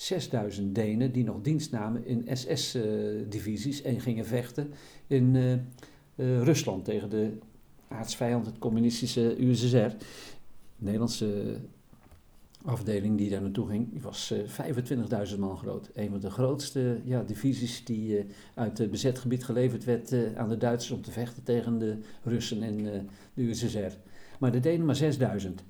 6000 0.02 0.76
Denen 0.76 1.12
die 1.12 1.24
nog 1.24 1.42
dienst 1.42 1.72
namen 1.72 2.06
in 2.06 2.28
SS-divisies 2.38 3.82
en 3.82 4.00
gingen 4.00 4.26
vechten 4.26 4.74
in 5.08 5.36
uh, 5.36 5.52
uh, 5.52 6.44
Rusland 6.44 6.86
tegen 6.86 7.10
de 7.10 7.38
aardsvijand, 7.88 8.46
het 8.46 8.58
communistische 8.58 9.36
USSR. 9.44 9.76
De 9.76 9.96
Nederlandse 10.78 11.58
afdeling 12.66 13.18
die 13.18 13.30
daar 13.30 13.42
naartoe 13.42 13.68
ging, 13.68 13.92
die 13.92 14.02
was 14.02 14.32
uh, 14.32 15.30
25.000 15.34 15.40
man 15.40 15.58
groot. 15.58 15.90
Een 15.94 16.10
van 16.10 16.20
de 16.20 16.30
grootste 16.30 17.00
ja, 17.04 17.24
divisies 17.24 17.86
die 17.86 18.26
uit 18.54 18.78
het 18.78 18.92
bezet 18.92 19.20
gebied 19.20 19.44
geleverd 19.44 19.84
werd 19.84 20.36
aan 20.36 20.50
de 20.50 20.58
Duitsers 20.58 20.92
om 20.92 21.02
te 21.02 21.12
vechten 21.12 21.44
tegen 21.44 21.80
de 21.80 21.98
Russen 22.24 22.64
en 22.64 22.84
de 22.84 23.02
USSR. 23.36 23.98
Maar 24.40 24.52
de 24.52 24.60
Denen 24.60 24.86
maar 24.86 24.96
6000. 24.96 25.64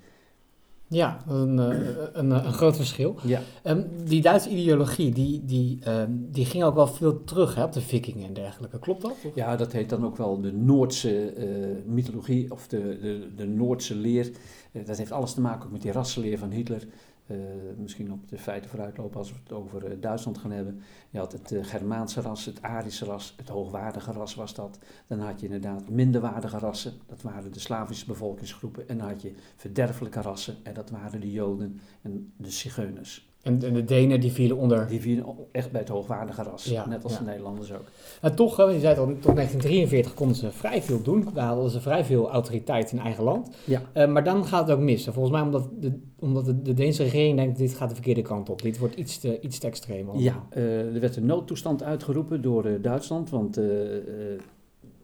Ja, 0.92 1.18
een, 1.28 1.58
een, 1.58 1.96
een, 2.12 2.30
een 2.30 2.52
groot 2.52 2.76
verschil. 2.76 3.16
Ja. 3.22 3.40
Um, 3.64 3.86
die 4.04 4.22
Duitse 4.22 4.48
ideologie, 4.48 5.12
die, 5.12 5.44
die, 5.44 5.78
um, 5.88 6.28
die 6.30 6.44
ging 6.44 6.64
ook 6.64 6.74
wel 6.74 6.86
veel 6.86 7.24
terug 7.24 7.54
hè, 7.54 7.64
op 7.64 7.72
de 7.72 7.80
vikingen 7.80 8.26
en 8.26 8.34
dergelijke. 8.34 8.78
Klopt 8.78 9.02
dat? 9.02 9.10
Of? 9.10 9.34
Ja, 9.34 9.56
dat 9.56 9.72
heet 9.72 9.88
dan 9.88 10.04
ook 10.04 10.16
wel 10.16 10.40
de 10.40 10.52
Noordse 10.52 11.36
uh, 11.36 11.92
mythologie 11.94 12.50
of 12.50 12.68
de, 12.68 12.98
de, 13.00 13.28
de 13.36 13.46
Noordse 13.46 13.94
leer. 13.94 14.30
Uh, 14.72 14.86
dat 14.86 14.98
heeft 14.98 15.12
alles 15.12 15.32
te 15.34 15.40
maken 15.40 15.66
ook 15.66 15.72
met 15.72 15.82
die 15.82 15.92
rassenleer 15.92 16.38
van 16.38 16.50
Hitler. 16.50 16.86
Uh, 17.32 17.38
misschien 17.76 18.12
op 18.12 18.28
de 18.28 18.38
feiten 18.38 18.70
vooruitlopen 18.70 19.18
als 19.18 19.32
we 19.32 19.38
het 19.42 19.52
over 19.52 19.90
uh, 19.90 20.00
Duitsland 20.00 20.38
gaan 20.38 20.50
hebben. 20.50 20.80
Je 21.10 21.18
had 21.18 21.32
het 21.32 21.52
uh, 21.52 21.64
Germaanse 21.64 22.20
ras, 22.20 22.44
het 22.44 22.62
Arische 22.62 23.04
ras, 23.04 23.34
het 23.36 23.48
hoogwaardige 23.48 24.12
ras 24.12 24.34
was 24.34 24.54
dat. 24.54 24.78
Dan 25.06 25.20
had 25.20 25.40
je 25.40 25.46
inderdaad 25.46 25.88
minderwaardige 25.88 26.58
rassen, 26.58 26.92
dat 27.06 27.22
waren 27.22 27.52
de 27.52 27.60
Slavische 27.60 28.06
bevolkingsgroepen. 28.06 28.88
En 28.88 28.98
dan 28.98 29.08
had 29.08 29.22
je 29.22 29.34
verderfelijke 29.56 30.20
rassen, 30.20 30.56
en 30.62 30.74
dat 30.74 30.90
waren 30.90 31.20
de 31.20 31.30
Joden 31.30 31.80
en 32.02 32.32
de 32.36 32.50
Zigeuners. 32.50 33.31
En, 33.42 33.62
en 33.62 33.74
de 33.74 33.84
Denen 33.84 34.20
die 34.20 34.32
vielen 34.32 34.56
onder. 34.56 34.86
Die 34.88 35.00
vielen 35.00 35.24
echt 35.52 35.70
bij 35.70 35.80
het 35.80 35.88
hoogwaardige 35.88 36.42
ras, 36.42 36.64
Ja, 36.64 36.88
net 36.88 37.04
als 37.04 37.12
ja. 37.12 37.18
de 37.18 37.24
Nederlanders 37.24 37.72
ook. 37.72 37.84
Maar 38.20 38.34
toch, 38.34 38.56
hè, 38.56 38.64
je 38.64 38.80
zei 38.80 38.88
het 38.88 38.98
al, 38.98 39.06
tot 39.06 39.34
1943 39.34 40.14
konden 40.14 40.36
ze 40.36 40.50
vrij 40.50 40.82
veel 40.82 41.02
doen. 41.02 41.28
Daar 41.34 41.46
hadden 41.46 41.70
ze 41.70 41.80
vrij 41.80 42.04
veel 42.04 42.30
autoriteit 42.30 42.92
in 42.92 42.98
eigen 42.98 43.24
land. 43.24 43.50
Ja. 43.64 43.82
Uh, 43.94 44.06
maar 44.06 44.24
dan 44.24 44.44
gaat 44.44 44.68
het 44.68 44.76
ook 44.76 44.82
mis. 44.82 45.06
En 45.06 45.12
Volgens 45.12 45.34
mij 45.34 45.42
omdat 45.42 45.68
de, 45.80 46.00
omdat 46.18 46.44
de, 46.44 46.62
de 46.62 46.74
Deense 46.74 47.02
regering 47.02 47.36
denkt, 47.36 47.58
dit 47.58 47.74
gaat 47.74 47.88
de 47.88 47.94
verkeerde 47.94 48.22
kant 48.22 48.50
op. 48.50 48.62
Dit 48.62 48.78
wordt 48.78 48.94
iets 48.94 49.18
te, 49.18 49.40
iets 49.40 49.58
te 49.58 49.66
extreem. 49.66 50.08
Ja, 50.16 50.46
uh, 50.56 50.94
er 50.94 51.00
werd 51.00 51.16
een 51.16 51.26
noodtoestand 51.26 51.82
uitgeroepen 51.82 52.42
door 52.42 52.66
uh, 52.66 52.82
Duitsland, 52.82 53.30
want 53.30 53.60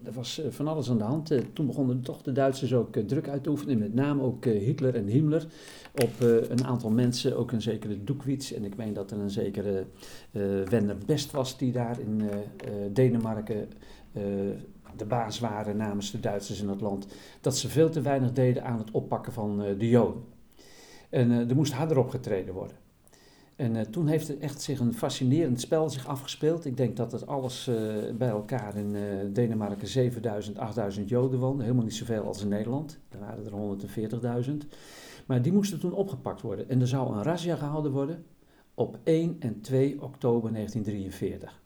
er 0.05 0.13
was 0.13 0.43
van 0.49 0.69
alles 0.69 0.91
aan 0.91 0.99
de 0.99 1.05
hand. 1.05 1.33
toen 1.53 1.67
begonnen 1.67 2.01
toch 2.01 2.23
de 2.23 2.33
Duitsers 2.33 2.75
ook 2.75 2.97
druk 2.97 3.29
uit 3.29 3.43
te 3.43 3.51
oefenen, 3.51 3.79
met 3.79 3.95
name 3.95 4.23
ook 4.23 4.45
Hitler 4.45 4.95
en 4.95 5.07
Himmler, 5.07 5.47
op 6.03 6.21
een 6.21 6.65
aantal 6.65 6.91
mensen, 6.91 7.37
ook 7.37 7.53
een 7.53 7.63
zekere 7.63 8.05
Doekwits. 8.05 8.53
En 8.53 8.65
ik 8.65 8.77
meen 8.77 8.93
dat 8.93 9.11
er 9.11 9.19
een 9.19 9.31
zekere 9.31 9.87
Werner 10.65 10.97
Best 11.07 11.31
was 11.31 11.59
die 11.59 11.73
daar 11.73 12.01
in 12.01 12.23
Denemarken 12.93 13.69
de 14.97 15.07
baas 15.09 15.41
waren 15.41 15.77
namens 15.77 16.11
de 16.11 16.21
Duitsers 16.21 16.61
in 16.61 16.69
het 16.69 16.81
land, 16.81 17.07
dat 17.41 17.57
ze 17.57 17.69
veel 17.69 17.91
te 17.91 18.01
weinig 18.01 18.33
deden 18.33 18.65
aan 18.65 18.79
het 18.79 18.91
oppakken 18.91 19.33
van 19.33 19.59
de 19.79 19.89
Joden. 19.89 20.23
En 21.11 21.31
er 21.31 21.55
moest 21.55 21.73
harder 21.73 21.99
opgetreden 21.99 22.55
worden. 22.55 22.77
En 23.59 23.75
uh, 23.75 23.81
toen 23.81 24.07
heeft 24.07 24.29
er 24.29 24.39
echt 24.39 24.63
zich 24.63 24.81
een 24.81 24.95
fascinerend 24.95 25.61
spel 25.61 25.91
zich 25.91 26.07
afgespeeld. 26.07 26.65
Ik 26.65 26.77
denk 26.77 26.97
dat 26.97 27.13
het 27.13 27.27
alles 27.27 27.69
uh, 27.69 27.77
bij 28.15 28.29
elkaar 28.29 28.77
in 28.77 28.95
uh, 28.95 29.03
Denemarken 29.33 29.89
7000, 29.89 30.59
8000 30.59 31.09
Joden 31.09 31.39
woonden. 31.39 31.63
Helemaal 31.63 31.85
niet 31.85 31.95
zoveel 31.95 32.23
als 32.23 32.43
in 32.43 32.49
Nederland. 32.49 32.99
Er 33.09 33.19
waren 33.19 33.45
er 33.45 34.47
140.000. 34.47 34.69
Maar 35.27 35.43
die 35.43 35.53
moesten 35.53 35.81
toen 35.81 35.93
opgepakt 35.93 36.41
worden. 36.41 36.69
En 36.69 36.81
er 36.81 36.89
zou 36.89 37.13
een 37.13 37.23
razzia 37.23 37.57
gehouden 37.57 37.93
worden 37.93 38.25
op 38.75 38.99
1 39.05 39.37
en 39.39 39.61
2 39.61 40.03
oktober 40.03 40.53
1943. 40.53 41.61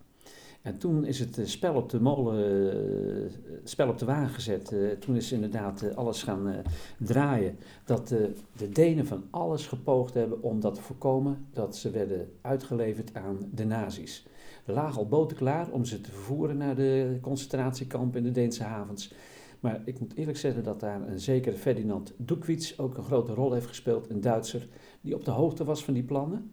En 0.63 0.79
toen 0.79 1.05
is 1.05 1.19
het 1.19 1.41
spel 1.45 1.75
op 1.75 1.91
de 1.91 2.01
molen, 2.01 3.31
spel 3.65 3.89
op 3.89 3.99
de 3.99 4.05
wagen 4.05 4.35
gezet. 4.35 4.73
Uh, 4.73 4.91
toen 4.91 5.17
is 5.17 5.33
inderdaad 5.33 5.97
alles 5.97 6.23
gaan 6.23 6.55
draaien. 6.99 7.57
Dat 7.85 8.09
de 8.09 8.69
Denen 8.73 9.07
van 9.07 9.25
alles 9.31 9.67
gepoogd 9.67 10.15
hebben 10.15 10.43
om 10.43 10.61
dat 10.61 10.75
te 10.75 10.83
voorkomen 10.83 11.47
dat 11.53 11.77
ze 11.77 11.91
werden 11.91 12.33
uitgeleverd 12.41 13.15
aan 13.15 13.39
de 13.51 13.65
nazi's. 13.65 14.27
Er 14.67 14.75
lagen 14.75 14.99
al 14.99 15.09
boten 15.09 15.37
klaar 15.37 15.71
om 15.71 15.85
ze 15.85 16.01
te 16.01 16.11
vervoeren 16.11 16.57
naar 16.57 16.75
de 16.75 17.19
concentratiekampen 17.21 18.19
in 18.19 18.25
de 18.25 18.33
Deense 18.33 18.63
havens. 18.63 19.13
Maar 19.61 19.83
ik 19.85 20.01
moet 20.01 20.15
eerlijk 20.15 20.39
zeggen 20.39 20.65
dat 20.65 20.81
daar 20.81 21.09
een 21.09 21.21
zekere 21.21 21.57
Ferdinand 21.57 22.15
Doekwits 22.17 22.79
ook 22.79 22.97
een 22.97 23.05
grote 23.05 23.35
rol 23.35 23.53
heeft 23.53 23.67
gespeeld, 23.67 24.11
een 24.11 24.21
Duitser, 24.21 24.69
die 25.01 25.15
op 25.15 25.25
de 25.25 25.31
hoogte 25.31 25.65
was 25.65 25.85
van 25.85 25.95
die 25.95 26.03
plannen. 26.03 26.51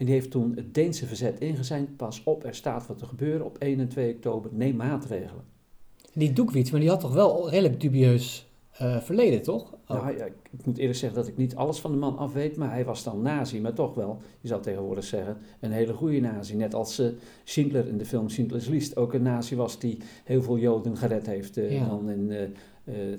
En 0.00 0.06
die 0.06 0.14
heeft 0.14 0.30
toen 0.30 0.52
het 0.56 0.74
Deense 0.74 1.06
verzet 1.06 1.40
ingezeind. 1.40 1.96
Pas 1.96 2.22
op, 2.24 2.44
er 2.44 2.54
staat 2.54 2.86
wat 2.86 2.98
te 2.98 3.06
gebeuren 3.06 3.46
op 3.46 3.58
1 3.58 3.80
en 3.80 3.88
2 3.88 4.14
oktober. 4.14 4.50
Neem 4.54 4.76
maatregelen. 4.76 5.44
Die 6.12 6.32
Doekwits, 6.32 6.70
maar 6.70 6.80
die 6.80 6.88
had 6.88 7.00
toch 7.00 7.12
wel 7.12 7.50
redelijk 7.50 7.80
dubieus 7.80 8.48
uh, 8.82 9.00
verleden, 9.00 9.42
toch? 9.42 9.72
Oh. 9.72 10.02
Nou, 10.02 10.16
ja, 10.16 10.24
ik 10.24 10.64
moet 10.64 10.78
eerlijk 10.78 10.98
zeggen 10.98 11.18
dat 11.18 11.28
ik 11.28 11.36
niet 11.36 11.54
alles 11.54 11.80
van 11.80 11.92
de 11.92 11.98
man 11.98 12.16
af 12.16 12.32
weet. 12.32 12.56
Maar 12.56 12.70
hij 12.70 12.84
was 12.84 13.04
dan 13.04 13.22
nazi, 13.22 13.60
maar 13.60 13.74
toch 13.74 13.94
wel, 13.94 14.20
je 14.40 14.48
zou 14.48 14.62
tegenwoordig 14.62 15.04
zeggen, 15.04 15.36
een 15.60 15.72
hele 15.72 15.92
goede 15.92 16.20
nazi. 16.20 16.56
Net 16.56 16.74
als 16.74 17.00
uh, 17.00 17.08
Schindler 17.44 17.88
in 17.88 17.98
de 17.98 18.06
film 18.06 18.28
Schindler's 18.28 18.68
List 18.68 18.96
ook 18.96 19.12
een 19.12 19.22
nazi 19.22 19.56
was 19.56 19.78
die 19.78 19.98
heel 20.24 20.42
veel 20.42 20.58
Joden 20.58 20.96
gered 20.96 21.26
heeft. 21.26 21.58
Uh, 21.58 21.72
ja. 21.72 21.86
Dan 21.86 22.10
in 22.10 22.54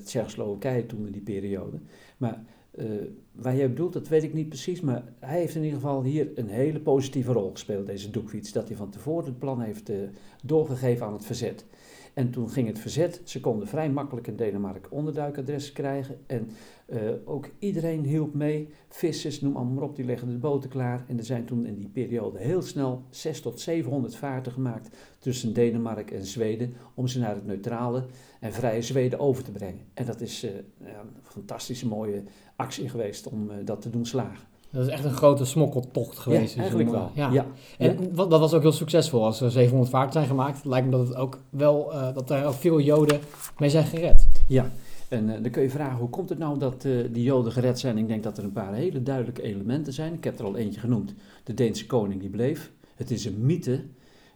Tsjechoslowakije 0.04 0.86
toen 0.86 1.06
in 1.06 1.12
die 1.12 1.22
periode. 1.22 1.80
Maar... 2.18 2.44
Uh, 2.76 2.86
waar 3.32 3.56
jij 3.56 3.70
bedoelt, 3.70 3.94
dat 3.94 4.08
weet 4.08 4.24
ik 4.24 4.34
niet 4.34 4.50
precies, 4.50 4.82
maar 4.82 5.04
hij 5.20 5.40
heeft 5.40 5.56
in 5.56 5.64
ieder 5.64 5.80
geval 5.80 6.04
hier 6.04 6.32
een 6.36 6.50
hele 6.50 6.80
positieve 6.80 7.32
rol 7.32 7.52
gespeeld, 7.52 7.86
deze 7.86 8.10
Doekwits, 8.10 8.52
dat 8.52 8.68
hij 8.68 8.78
van 8.78 8.90
tevoren 8.90 9.26
het 9.26 9.40
plan 9.40 9.62
heeft 9.62 9.90
uh, 9.90 9.98
doorgegeven 10.44 11.06
aan 11.06 11.14
het 11.14 11.26
verzet. 11.26 11.66
En 12.14 12.30
toen 12.32 12.50
ging 12.50 12.68
het 12.68 12.80
verzet, 12.80 13.22
ze 13.24 13.40
konden 13.40 13.68
vrij 13.68 13.90
makkelijk 13.90 14.28
in 14.28 14.36
Denemarken 14.36 14.92
onderduikadressen 14.92 15.74
krijgen 15.74 16.18
en 16.26 16.50
uh, 16.92 17.00
ook 17.26 17.50
iedereen 17.60 18.04
hielp 18.04 18.34
mee, 18.34 18.70
vissers, 18.90 19.42
noem 19.42 19.56
allemaal 19.56 19.74
maar 19.74 19.84
op, 19.84 19.96
die 19.96 20.06
legden 20.06 20.30
de 20.30 20.38
boten 20.38 20.70
klaar. 20.70 21.06
En 21.08 21.18
er 21.18 21.24
zijn 21.24 21.46
toen 21.46 21.66
in 21.66 21.76
die 21.76 21.88
periode 21.88 22.40
heel 22.40 22.62
snel 22.62 23.04
6 23.10 23.42
tot 23.42 23.60
700 23.60 24.16
vaarten 24.16 24.52
gemaakt 24.52 24.96
tussen 25.20 25.54
Denemarken 25.54 26.18
en 26.18 26.26
Zweden, 26.26 26.74
om 26.94 27.08
ze 27.08 27.20
naar 27.20 27.36
het 27.36 27.46
neutrale 27.46 28.06
en 28.40 28.54
vrije 28.54 28.82
Zweden 28.82 29.20
over 29.20 29.44
te 29.44 29.52
brengen. 29.52 29.82
En 29.94 30.06
dat 30.06 30.22
is 30.22 30.42
ja, 30.42 31.00
een 31.00 31.10
fantastische 31.24 31.88
mooie 31.88 32.24
actie 32.56 32.90
geweest 32.90 33.28
om 33.28 33.50
uh, 33.50 33.56
dat 33.66 33.82
te 33.82 33.90
doen 33.90 34.06
slagen. 34.06 34.50
Dat 34.70 34.86
is 34.88 34.92
echt 34.92 35.04
een 35.04 35.14
grote 35.14 35.46
smokkeltocht 35.46 36.18
geweest. 36.18 36.54
Ja, 36.54 36.60
eigenlijk 36.60 36.90
wel. 36.90 37.12
Ja. 37.14 37.32
ja. 37.32 37.46
En 37.78 37.98
ja. 38.16 38.26
dat 38.26 38.40
was 38.40 38.54
ook 38.54 38.62
heel 38.62 38.72
succesvol. 38.72 39.26
Als 39.26 39.42
er 39.42 39.52
700 39.52 39.92
vaarten 39.92 40.14
zijn 40.14 40.26
gemaakt, 40.26 40.66
lijkt 40.66 40.86
me 40.86 40.92
dat, 40.92 41.08
het 41.08 41.18
ook 41.18 41.40
wel, 41.50 41.92
dat 42.14 42.30
er 42.30 42.46
ook 42.46 42.54
veel 42.54 42.80
Joden 42.80 43.20
mee 43.58 43.70
zijn 43.70 43.86
gered. 43.86 44.28
Ja, 44.48 44.72
en 45.12 45.28
uh, 45.28 45.34
dan 45.42 45.52
kun 45.52 45.62
je 45.62 45.70
vragen, 45.70 45.98
hoe 45.98 46.10
komt 46.10 46.30
het 46.30 46.38
nou 46.38 46.60
dat 46.60 46.86
uh, 46.86 47.08
die 47.12 47.24
Joden 47.24 47.52
gered 47.52 47.80
zijn? 47.80 47.98
Ik 47.98 48.08
denk 48.08 48.24
dat 48.24 48.38
er 48.38 48.44
een 48.44 48.52
paar 48.52 48.74
hele 48.74 49.04
duidelijke 49.04 49.42
elementen 49.42 49.94
zijn. 49.94 50.14
Ik 50.14 50.24
heb 50.24 50.40
er 50.40 50.46
al 50.46 50.56
eentje 50.56 50.80
genoemd. 50.80 51.14
De 51.44 51.54
Deense 51.54 51.86
koning 51.86 52.20
die 52.20 52.30
bleef. 52.30 52.72
Het 52.96 53.12
is 53.12 53.26
een 53.26 53.46
mythe. 53.46 53.84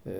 Uh, 0.04 0.14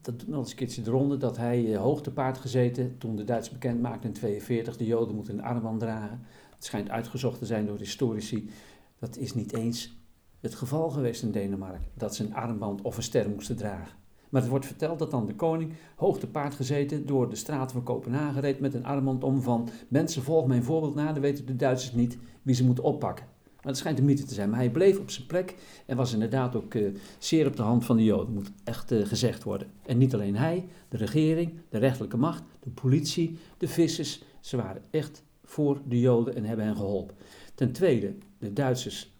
dat 0.00 0.18
doet 0.18 0.28
nog 0.28 0.40
eens 0.40 0.50
een 0.50 0.56
keertje 0.56 0.82
de 0.82 0.90
ronde, 0.90 1.16
dat 1.16 1.36
hij 1.36 1.76
hoog 1.76 2.02
te 2.02 2.12
paard 2.12 2.38
gezeten 2.38 2.98
toen 2.98 3.16
de 3.16 3.24
Duitsers 3.24 3.58
bekend 3.58 3.80
maakten 3.80 4.08
in 4.08 4.14
42, 4.14 4.76
de 4.76 4.86
Joden 4.86 5.14
moeten 5.14 5.34
een 5.34 5.44
armband 5.44 5.80
dragen. 5.80 6.20
Het 6.54 6.64
schijnt 6.64 6.90
uitgezocht 6.90 7.38
te 7.38 7.46
zijn 7.46 7.66
door 7.66 7.78
historici. 7.78 8.50
Dat 8.98 9.16
is 9.16 9.34
niet 9.34 9.54
eens 9.54 9.96
het 10.40 10.54
geval 10.54 10.90
geweest 10.90 11.22
in 11.22 11.30
Denemarken, 11.30 11.90
dat 11.94 12.14
ze 12.14 12.24
een 12.24 12.34
armband 12.34 12.82
of 12.82 12.96
een 12.96 13.02
ster 13.02 13.30
moesten 13.30 13.56
dragen. 13.56 13.96
Maar 14.28 14.40
het 14.40 14.50
wordt 14.50 14.66
verteld 14.66 14.98
dat 14.98 15.10
dan 15.10 15.26
de 15.26 15.34
koning, 15.34 15.72
hoog 15.96 16.18
te 16.18 16.26
paard 16.26 16.54
gezeten, 16.54 17.06
door 17.06 17.28
de 17.28 17.36
straten 17.36 17.72
van 17.72 17.82
Kopenhagen 17.82 18.40
reed 18.40 18.60
met 18.60 18.74
een 18.74 18.84
armband 18.84 19.24
om 19.24 19.42
van 19.42 19.68
mensen 19.88 20.22
volg 20.22 20.46
mijn 20.46 20.64
voorbeeld 20.64 20.94
na, 20.94 21.12
dan 21.12 21.22
weten 21.22 21.46
de 21.46 21.56
Duitsers 21.56 21.94
niet 21.94 22.18
wie 22.42 22.54
ze 22.54 22.64
moeten 22.64 22.84
oppakken. 22.84 23.26
Maar 23.56 23.74
het 23.74 23.76
schijnt 23.76 23.98
een 23.98 24.04
mythe 24.04 24.24
te 24.24 24.34
zijn. 24.34 24.50
Maar 24.50 24.58
hij 24.58 24.70
bleef 24.70 24.98
op 24.98 25.10
zijn 25.10 25.26
plek 25.26 25.54
en 25.86 25.96
was 25.96 26.12
inderdaad 26.12 26.56
ook 26.56 26.74
uh, 26.74 26.94
zeer 27.18 27.46
op 27.46 27.56
de 27.56 27.62
hand 27.62 27.84
van 27.84 27.96
de 27.96 28.04
Joden, 28.04 28.34
moet 28.34 28.50
echt 28.64 28.92
uh, 28.92 29.06
gezegd 29.06 29.42
worden. 29.42 29.68
En 29.86 29.98
niet 29.98 30.14
alleen 30.14 30.36
hij, 30.36 30.64
de 30.88 30.96
regering, 30.96 31.52
de 31.68 31.78
rechterlijke 31.78 32.16
macht, 32.16 32.42
de 32.60 32.70
politie, 32.70 33.38
de 33.58 33.68
vissers, 33.68 34.22
ze 34.40 34.56
waren 34.56 34.82
echt 34.90 35.22
voor 35.44 35.80
de 35.88 36.00
Joden 36.00 36.36
en 36.36 36.44
hebben 36.44 36.66
hen 36.66 36.76
geholpen. 36.76 37.16
Ten 37.54 37.72
tweede, 37.72 38.14
de 38.38 38.52
Duitsers 38.52 39.15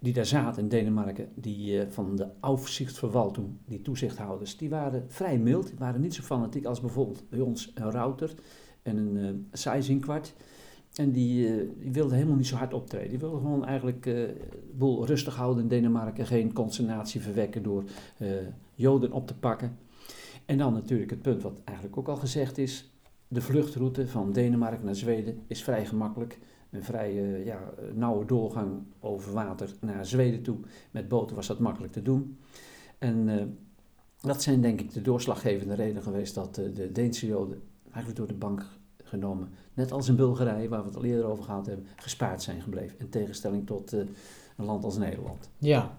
die 0.00 0.12
daar 0.12 0.26
zaten 0.26 0.62
in 0.62 0.68
Denemarken, 0.68 1.28
die 1.34 1.72
uh, 1.72 1.82
van 1.88 2.16
de 2.16 2.26
Aufsichtsverwaltung, 2.40 3.48
die 3.66 3.82
toezichthouders, 3.82 4.56
die 4.56 4.68
waren 4.68 5.04
vrij 5.08 5.38
mild, 5.38 5.66
die 5.66 5.78
waren 5.78 6.00
niet 6.00 6.14
zo 6.14 6.22
fanatiek 6.22 6.64
als 6.64 6.80
bijvoorbeeld 6.80 7.24
bij 7.28 7.40
ons 7.40 7.72
een 7.74 7.90
Router 7.90 8.34
en 8.82 8.96
een 8.96 9.16
uh, 9.16 9.30
Seizinkwart. 9.52 10.34
En 10.94 11.12
die, 11.12 11.48
uh, 11.48 11.70
die 11.78 11.92
wilden 11.92 12.16
helemaal 12.16 12.36
niet 12.36 12.46
zo 12.46 12.56
hard 12.56 12.74
optreden. 12.74 13.08
Die 13.08 13.18
wilden 13.18 13.40
gewoon 13.40 13.64
eigenlijk 13.64 14.02
de 14.02 14.36
boel 14.72 15.06
rustig 15.06 15.36
houden 15.36 15.62
in 15.62 15.68
Denemarken, 15.68 16.26
geen 16.26 16.52
consternatie 16.52 17.20
verwekken 17.20 17.62
door 17.62 17.84
Joden 18.74 19.12
op 19.12 19.26
te 19.26 19.38
pakken. 19.38 19.78
En 20.46 20.58
dan 20.58 20.72
natuurlijk 20.72 21.10
het 21.10 21.22
punt 21.22 21.42
wat 21.42 21.60
eigenlijk 21.64 21.98
ook 21.98 22.08
al 22.08 22.16
gezegd 22.16 22.58
is, 22.58 22.90
de 23.28 23.40
vluchtroute 23.40 24.08
van 24.08 24.32
Denemarken 24.32 24.84
naar 24.84 24.94
Zweden 24.94 25.42
is 25.46 25.62
vrij 25.62 25.86
gemakkelijk 25.86 26.38
een 26.70 26.84
vrij 26.84 27.14
uh, 27.14 27.44
ja, 27.44 27.58
nauwe 27.94 28.24
doorgang 28.24 28.82
over 29.00 29.32
water 29.32 29.74
naar 29.80 30.06
Zweden 30.06 30.42
toe. 30.42 30.56
Met 30.90 31.08
boten 31.08 31.36
was 31.36 31.46
dat 31.46 31.58
makkelijk 31.58 31.92
te 31.92 32.02
doen. 32.02 32.38
En 32.98 33.28
uh, 33.28 33.42
dat 34.20 34.42
zijn 34.42 34.60
denk 34.60 34.80
ik 34.80 34.92
de 34.92 35.02
doorslaggevende 35.02 35.74
redenen 35.74 36.02
geweest 36.02 36.34
dat 36.34 36.58
uh, 36.58 36.74
de 36.74 36.92
Deense 36.92 37.26
Joden 37.26 37.62
eigenlijk 37.84 38.16
door 38.16 38.26
de 38.26 38.34
bank 38.34 38.64
genomen, 39.04 39.48
net 39.74 39.92
als 39.92 40.08
in 40.08 40.16
Bulgarije, 40.16 40.68
waar 40.68 40.80
we 40.80 40.86
het 40.86 40.96
al 40.96 41.04
eerder 41.04 41.24
over 41.24 41.44
gehad 41.44 41.66
hebben, 41.66 41.86
gespaard 41.96 42.42
zijn 42.42 42.62
gebleven. 42.62 42.98
In 42.98 43.08
tegenstelling 43.08 43.66
tot 43.66 43.92
een 43.92 44.64
land 44.64 44.84
als 44.84 44.98
Nederland. 44.98 45.50
Ja, 45.58 45.94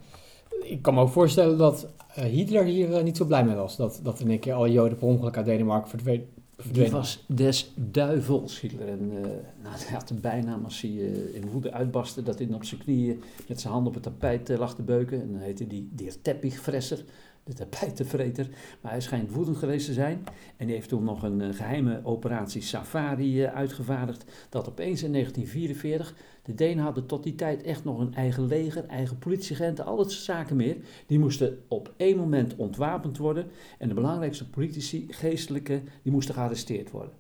ik 0.64 0.82
kan 0.82 0.94
me 0.94 1.02
ook 1.02 1.10
voorstellen 1.10 1.58
dat 1.58 1.88
Hitler 2.14 2.64
hier 2.64 3.04
niet 3.04 3.18
zo 3.18 3.26
blij 3.26 3.46
mee 3.46 3.56
was. 3.56 3.76
Dat, 3.76 4.00
dat 4.04 4.20
in 4.20 4.30
een 4.30 4.40
keer 4.40 4.54
alle 4.54 4.72
Joden 4.72 4.98
per 4.98 5.08
ongeluk 5.08 5.38
uit 5.38 5.46
Denemarken 5.46 5.90
verdwenen. 5.90 6.28
Die 6.72 6.92
was 6.92 7.24
des 7.28 7.72
duivels, 7.76 8.60
Hitler. 8.60 8.88
En 8.88 9.12
uh, 9.12 9.22
nou, 9.64 9.76
hij 9.78 9.94
had 9.94 10.08
de 10.08 10.14
bijnaam 10.14 10.64
als 10.64 10.82
hij 10.82 10.92
uh, 10.92 11.36
in 11.36 11.50
woede 11.52 11.72
uitbarstte, 11.72 12.24
dat 12.24 12.40
hij 12.40 12.48
op 12.52 12.64
zijn 12.64 12.82
knieën 12.82 13.24
met 13.48 13.62
zijn 13.62 13.74
hand 13.74 13.88
op 13.88 13.94
het 13.94 14.04
tapijt 14.04 14.50
uh, 14.50 14.58
lag 14.58 14.76
te 14.76 14.82
beuken. 14.82 15.22
En 15.22 15.32
dan 15.32 15.42
heette 15.42 15.68
die 15.68 15.90
Der 15.92 16.22
Teppichfresser, 16.22 17.04
de 17.44 17.54
tapijtenvreter. 17.54 18.50
Maar 18.82 18.92
hij 18.92 19.02
schijnt 19.02 19.32
woedend 19.32 19.58
geweest 19.58 19.86
te 19.86 19.94
zijn. 19.94 20.24
En 20.58 20.66
die 20.66 20.76
heeft 20.76 20.90
toen 20.90 21.04
nog 21.04 21.24
een 21.24 21.54
geheime 21.54 22.00
operatie 22.04 22.62
Safari 22.62 23.46
uitgevaardigd. 23.46 24.26
Dat 24.50 24.70
opeens 24.70 25.04
in 25.04 25.12
1944, 25.12 26.16
de 26.44 26.54
Denen 26.54 26.84
hadden 26.84 27.06
tot 27.06 27.24
die 27.24 27.36
tijd 27.36 27.64
echt 27.64 27.84
nog 27.84 28.00
een 28.00 28.14
eigen 28.14 28.46
leger, 28.46 28.86
eigen 28.86 29.18
politieagenten, 29.18 29.86
al 29.86 29.98
dat 29.98 30.12
soort 30.12 30.24
zaken 30.24 30.56
meer. 30.56 30.78
Die 31.06 31.20
moesten 31.20 31.60
op 31.68 31.94
één 31.98 32.18
moment 32.18 32.56
ontwapend 32.56 33.18
worden. 33.18 33.48
En 33.78 33.88
de 33.88 33.94
belangrijkste 33.94 34.50
politici, 34.50 35.06
geestelijke, 35.10 35.82
die 36.02 36.12
moesten 36.12 36.34
gearresteerd 36.34 36.92
worden. 36.92 37.14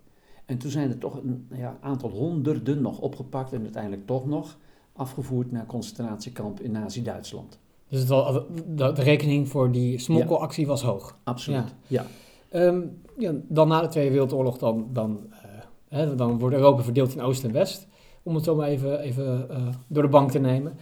En 0.46 0.58
toen 0.58 0.72
zijn 0.72 0.90
er 0.90 0.98
toch 0.98 1.16
een 1.16 1.48
ja, 1.51 1.78
aantal 1.82 2.10
honderden 2.10 2.82
nog 2.82 3.00
opgepakt 3.00 3.54
en 3.54 3.62
uiteindelijk 3.62 4.06
toch 4.06 4.25
nog 4.25 4.58
afgevoerd 4.94 5.51
naar 5.51 5.66
concentratiekamp 5.66 6.60
in 6.60 6.72
Nazi-Duitsland. 6.72 7.60
Dus 7.91 8.00
het 8.00 8.10
was, 8.10 8.33
de, 8.67 8.91
de, 8.91 9.01
rekening 9.01 9.50
voor 9.50 9.71
die 9.71 10.00
smokkelactie 10.00 10.67
was 10.67 10.81
hoog. 10.81 11.17
Absoluut, 11.24 11.75
ja. 11.88 12.05
ja. 12.51 12.65
Um, 12.65 13.01
ja. 13.17 13.33
dan 13.48 13.67
na 13.67 13.81
de 13.81 13.88
Tweede 13.88 14.12
Wereldoorlog, 14.12 14.57
dan, 14.57 14.89
dan, 14.93 15.19
uh, 15.29 15.36
hè, 15.88 16.15
dan 16.15 16.39
wordt 16.39 16.55
Europa 16.55 16.83
verdeeld 16.83 17.13
in 17.13 17.21
Oost 17.21 17.43
en 17.43 17.51
West. 17.51 17.88
Om 18.24 18.36
het 18.36 18.43
zo 18.43 18.55
maar 18.55 18.67
even, 18.67 19.00
even 19.00 19.48
uh, 19.51 19.57
door 19.88 20.03
de 20.03 20.10
bank 20.10 20.31
te 20.31 20.39
nemen. 20.39 20.77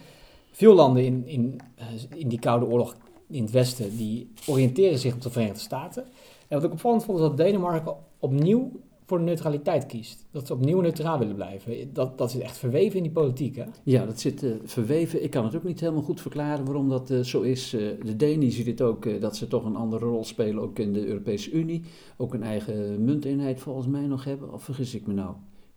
Veel 0.50 0.74
landen 0.74 1.04
in, 1.04 1.26
in, 1.26 1.60
uh, 1.78 1.84
in 2.14 2.28
die 2.28 2.38
Koude 2.38 2.66
Oorlog 2.66 2.96
in 3.28 3.42
het 3.42 3.52
Westen, 3.52 3.96
die 3.96 4.32
oriënteren 4.46 4.98
zich 4.98 5.14
op 5.14 5.22
de 5.22 5.30
Verenigde 5.30 5.60
Staten. 5.60 6.04
En 6.48 6.56
wat 6.56 6.64
ik 6.64 6.72
opvallend 6.72 7.04
vond, 7.04 7.18
is 7.18 7.24
dat 7.24 7.36
Denemarken 7.36 7.94
opnieuw 8.18 8.70
voor 9.10 9.20
neutraliteit 9.20 9.86
kiest. 9.86 10.26
Dat 10.30 10.46
ze 10.46 10.52
opnieuw 10.52 10.80
neutraal 10.80 11.18
willen 11.18 11.34
blijven. 11.34 11.92
Dat, 11.92 12.18
dat 12.18 12.30
zit 12.30 12.40
echt 12.40 12.58
verweven 12.58 12.96
in 12.96 13.02
die 13.02 13.12
politiek, 13.12 13.56
hè? 13.56 13.64
Ja, 13.84 14.06
dat 14.06 14.20
zit 14.20 14.42
uh, 14.42 14.54
verweven. 14.64 15.22
Ik 15.22 15.30
kan 15.30 15.44
het 15.44 15.56
ook 15.56 15.64
niet 15.64 15.80
helemaal 15.80 16.02
goed 16.02 16.20
verklaren 16.20 16.64
waarom 16.64 16.88
dat 16.88 17.10
uh, 17.10 17.20
zo 17.20 17.40
is. 17.40 17.74
Uh, 17.74 17.88
de 18.02 18.16
Denen 18.16 18.50
zien 18.50 18.66
het 18.66 18.82
ook, 18.82 19.20
dat 19.20 19.36
ze 19.36 19.46
toch 19.46 19.64
een 19.64 19.76
andere 19.76 20.06
rol 20.06 20.24
spelen, 20.24 20.62
ook 20.62 20.78
in 20.78 20.92
de 20.92 21.06
Europese 21.06 21.50
Unie. 21.50 21.82
Ook 22.16 22.34
een 22.34 22.42
eigen 22.42 23.04
munteenheid 23.04 23.60
volgens 23.60 23.86
mij 23.86 24.06
nog 24.06 24.24
hebben. 24.24 24.52
Of 24.52 24.62
vergis 24.62 24.94
ik 24.94 25.06
me 25.06 25.12
nou? 25.12 25.34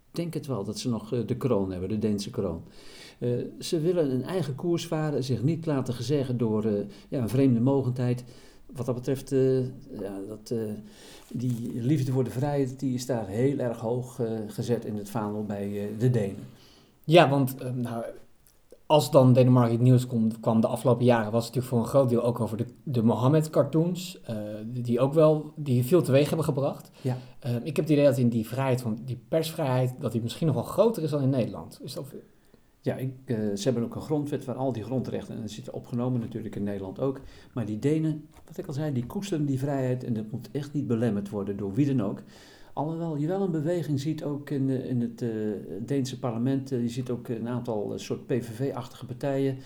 Ik 0.10 0.20
denk 0.20 0.34
het 0.34 0.48
wel, 0.48 0.64
dat 0.64 0.80
ze 0.80 0.90
nog 0.90 1.26
de 1.26 1.38
kroon 1.38 1.72
hebben, 1.72 1.90
de 1.90 2.00
Deense 2.00 2.30
kroon. 2.30 2.62
ze 3.60 3.80
willen 3.80 4.12
een 4.12 4.24
eigen 4.24 4.56
koers 4.56 4.88
varen, 4.88 5.24
zich 5.24 5.44
niet 5.44 5.66
laten 5.66 5.94
gezeggen 5.94 6.38
door 6.38 6.66
ja, 7.10 7.22
een 7.22 7.30
vreemde 7.30 7.60
mogendheid 7.60 8.24
wat 8.76 8.86
dat 8.86 8.96
betreft, 8.96 9.32
uh, 9.32 9.60
ja, 10.00 10.20
dat, 10.28 10.52
uh, 10.54 10.72
die 11.30 11.72
liefde 11.74 12.12
voor 12.12 12.24
de 12.24 12.30
vrijheid, 12.30 12.80
die 12.80 12.94
is 12.94 13.06
daar 13.06 13.28
heel 13.28 13.58
erg 13.58 13.80
hoog 13.80 14.20
uh, 14.20 14.28
gezet 14.48 14.86
in 14.86 14.96
het 14.96 15.10
vaandel 15.10 15.46
bij 15.46 15.90
de 16.00 16.10
Denen. 16.10 16.48
Ja, 17.04 17.30
want 17.30 17.76
nou, 17.76 18.04
als 18.86 19.12
dan 19.12 19.34
Denemarken 19.34 19.72
het 19.72 19.82
nieuws 19.82 20.08
kwam, 20.08 20.40
kwam 20.40 20.62
de 20.62 20.68
afgelopen 20.68 21.06
jaren, 21.06 21.32
was 21.32 21.46
het 21.46 21.56
natuurlijk 21.56 21.68
voor 21.68 21.80
een 21.80 22.00
groot 22.00 22.10
deel 22.10 22.24
ook 22.24 22.40
over 22.40 22.58
de, 22.58 22.66
de 22.84 23.04
Mohammed-cartoons, 23.04 24.22
die 24.66 25.00
ook 25.00 25.14
wel, 25.14 25.54
die 25.56 25.86
veel 25.86 26.02
teweeg 26.02 26.28
hebben 26.28 26.46
gebracht. 26.46 26.92
Ja. 27.02 27.18
ik 27.64 27.76
heb 27.76 27.86
het 27.86 27.90
idee 27.90 28.06
dat 28.06 28.18
in 28.18 28.30
die 28.30 28.48
vrijheid, 28.48 28.82
van 28.82 29.00
die 29.06 29.20
persvrijheid, 29.28 29.94
dat 30.00 30.12
die 30.12 30.22
misschien 30.22 30.48
nog 30.48 30.56
wel 30.56 30.64
groter 30.64 31.04
is 31.04 31.10
dan 31.10 31.22
in 31.22 31.30
Nederland. 31.30 31.80
Is 31.84 31.94
dat... 31.94 32.06
Ja, 32.84 32.96
ik, 32.96 33.14
uh, 33.26 33.38
ze 33.38 33.64
hebben 33.64 33.84
ook 33.84 33.96
een 33.96 34.02
grondwet 34.02 34.46
waar 34.46 34.56
al 34.56 34.72
die 34.72 34.84
grondrechten, 34.84 35.36
en 35.36 35.42
dat 35.42 35.52
zit 35.52 35.70
opgenomen 35.70 36.20
natuurlijk 36.20 36.56
in 36.56 36.64
Nederland 36.64 37.00
ook. 37.00 37.22
Maar 37.54 37.66
die 37.66 37.80
Denen, 37.80 38.28
wat 38.46 38.58
ik 38.58 38.68
al 38.68 38.74
zei, 38.74 38.94
die 38.94 39.06
koesteren 39.06 39.46
die 39.46 39.60
vrijheid 39.60 40.04
en 40.04 40.14
dat 40.14 40.32
moet 40.32 40.50
echt 40.52 40.74
niet 40.74 40.88
belemmerd 40.88 41.30
worden 41.30 41.58
door 41.58 41.74
wie 41.74 41.96
dan 41.96 42.02
ook. 42.02 42.24
Alhoewel 42.74 43.16
je 43.16 43.28
wel 43.28 43.42
een 43.42 43.52
beweging 43.52 44.00
ziet 44.00 44.24
ook 44.24 44.50
in, 44.50 44.70
in 44.70 45.02
het 45.02 45.22
uh, 45.22 45.32
Deense 45.80 46.20
parlement. 46.20 46.72
Uh, 46.72 46.82
je 46.82 46.90
ziet 46.90 47.10
ook 47.10 47.28
een 47.28 47.48
aantal 47.48 47.94
uh, 47.94 48.00
soort 48.00 48.26
PVV-achtige 48.26 49.06
partijen 49.06 49.58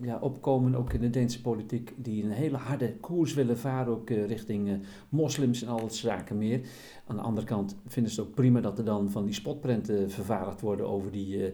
ja, 0.00 0.18
opkomen, 0.20 0.74
ook 0.74 0.92
in 0.92 1.00
de 1.00 1.10
Deense 1.10 1.40
politiek, 1.40 1.94
die 1.96 2.24
een 2.24 2.30
hele 2.30 2.56
harde 2.56 2.96
koers 2.96 3.34
willen 3.34 3.58
varen, 3.58 3.92
ook 3.92 4.10
richting 4.10 4.80
moslims 5.08 5.62
en 5.62 5.68
al 5.68 5.80
dat 5.80 5.94
zaken 5.94 6.38
meer. 6.38 6.60
Aan 7.06 7.16
de 7.16 7.22
andere 7.22 7.46
kant 7.46 7.76
vinden 7.86 8.12
ze 8.12 8.20
het 8.20 8.28
ook 8.28 8.34
prima 8.34 8.60
dat 8.60 8.78
er 8.78 8.84
dan 8.84 9.10
van 9.10 9.24
die 9.24 9.34
spotprenten 9.34 10.10
vervaardigd 10.10 10.60
worden 10.60 10.88
over 10.88 11.10
die 11.10 11.52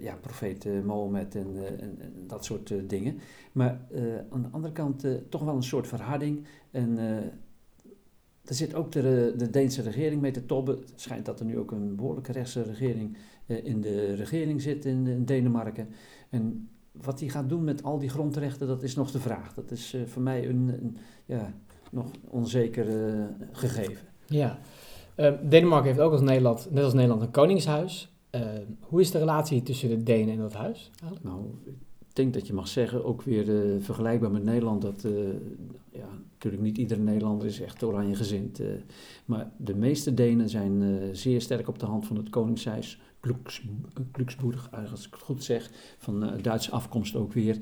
ja, 0.00 0.14
profeet 0.20 0.84
Mohammed 0.84 1.34
en, 1.34 1.56
en, 1.80 2.00
en, 2.00 2.12
dat 2.26 2.44
soort 2.44 2.74
dingen. 2.86 3.18
Maar 3.52 3.80
aan 4.30 4.42
de 4.42 4.48
andere 4.50 4.72
kant 4.72 5.06
toch 5.28 5.42
wel 5.42 5.54
een 5.54 5.62
soort 5.62 5.86
verharding 5.86 6.44
en 6.70 6.98
er 8.44 8.54
zit 8.54 8.74
ook 8.74 8.92
de, 8.92 9.34
de 9.36 9.50
Deense 9.50 9.82
regering 9.82 10.20
mee 10.20 10.30
te 10.30 10.46
tobben. 10.46 10.78
Het 10.78 11.00
schijnt 11.00 11.26
dat 11.26 11.40
er 11.40 11.46
nu 11.46 11.58
ook 11.58 11.70
een 11.70 11.96
behoorlijke 11.96 12.32
rechtse 12.32 12.62
regering 12.62 13.16
eh, 13.46 13.64
in 13.64 13.80
de 13.80 14.14
regering 14.14 14.62
zit 14.62 14.84
in, 14.84 15.06
in, 15.06 15.24
Denemarken. 15.24 15.88
En 16.30 16.68
wat 16.92 17.18
die 17.18 17.30
gaat 17.30 17.48
doen 17.48 17.64
met 17.64 17.82
al 17.82 17.98
die 17.98 18.08
grondrechten, 18.08 18.66
dat 18.66 18.82
is 18.82 18.94
nog 18.94 19.10
de 19.10 19.20
vraag. 19.20 19.54
Dat 19.54 19.70
is 19.70 19.94
uh, 19.94 20.02
voor 20.06 20.22
mij 20.22 20.48
een, 20.48 20.68
een, 20.68 20.96
ja, 21.26 21.54
nog 21.90 22.10
onzeker 22.28 22.88
uh, 22.88 23.24
gegeven. 23.52 24.06
Ja, 24.26 24.58
Denemarken 25.42 25.88
heeft 25.88 26.00
ook 26.00 26.12
als 26.12 26.20
Nederland, 26.20 26.68
net 26.70 26.84
als 26.84 26.92
Nederland 26.92 27.22
een 27.22 27.30
koningshuis. 27.30 28.12
hoe 28.80 29.00
is 29.00 29.10
de 29.10 29.18
relatie 29.18 29.62
tussen 29.62 29.88
de 29.88 30.02
Denen 30.02 30.34
en 30.34 30.40
dat 30.40 30.52
huis? 30.52 30.90
Eigenlijk? 31.00 31.24
Nou, 31.24 31.44
denk 32.16 32.34
dat 32.34 32.46
je 32.46 32.52
mag 32.52 32.68
zeggen, 32.68 33.04
ook 33.04 33.22
weer 33.22 33.44
vergelijkbaar 33.80 34.30
met 34.30 34.44
Nederland, 34.44 34.82
dat 34.82 35.06
ja, 35.92 36.08
natuurlijk 36.32 36.62
niet 36.62 36.78
iedere 36.78 37.00
Nederlander 37.00 37.46
is 37.46 37.60
echt 37.60 37.82
oranje 37.82 38.14
gezind. 38.14 38.60
Uh, 38.60 38.66
maar 39.24 39.50
de 39.56 39.74
meeste 39.74 40.14
Denen 40.14 40.48
zijn 40.48 40.82
uh, 40.82 41.08
zeer 41.12 41.40
sterk 41.40 41.68
op 41.68 41.78
de 41.78 41.86
hand 41.86 42.06
van 42.06 42.16
het 42.16 42.30
Koningshuis. 42.30 43.00
Glücksburg, 44.12 44.70
als 44.90 45.06
ik 45.06 45.12
het 45.12 45.22
goed 45.22 45.44
zeg, 45.44 45.70
van 45.98 46.24
uh, 46.24 46.42
Duitse 46.42 46.70
afkomst 46.70 47.16
ook 47.16 47.32
weer. 47.32 47.58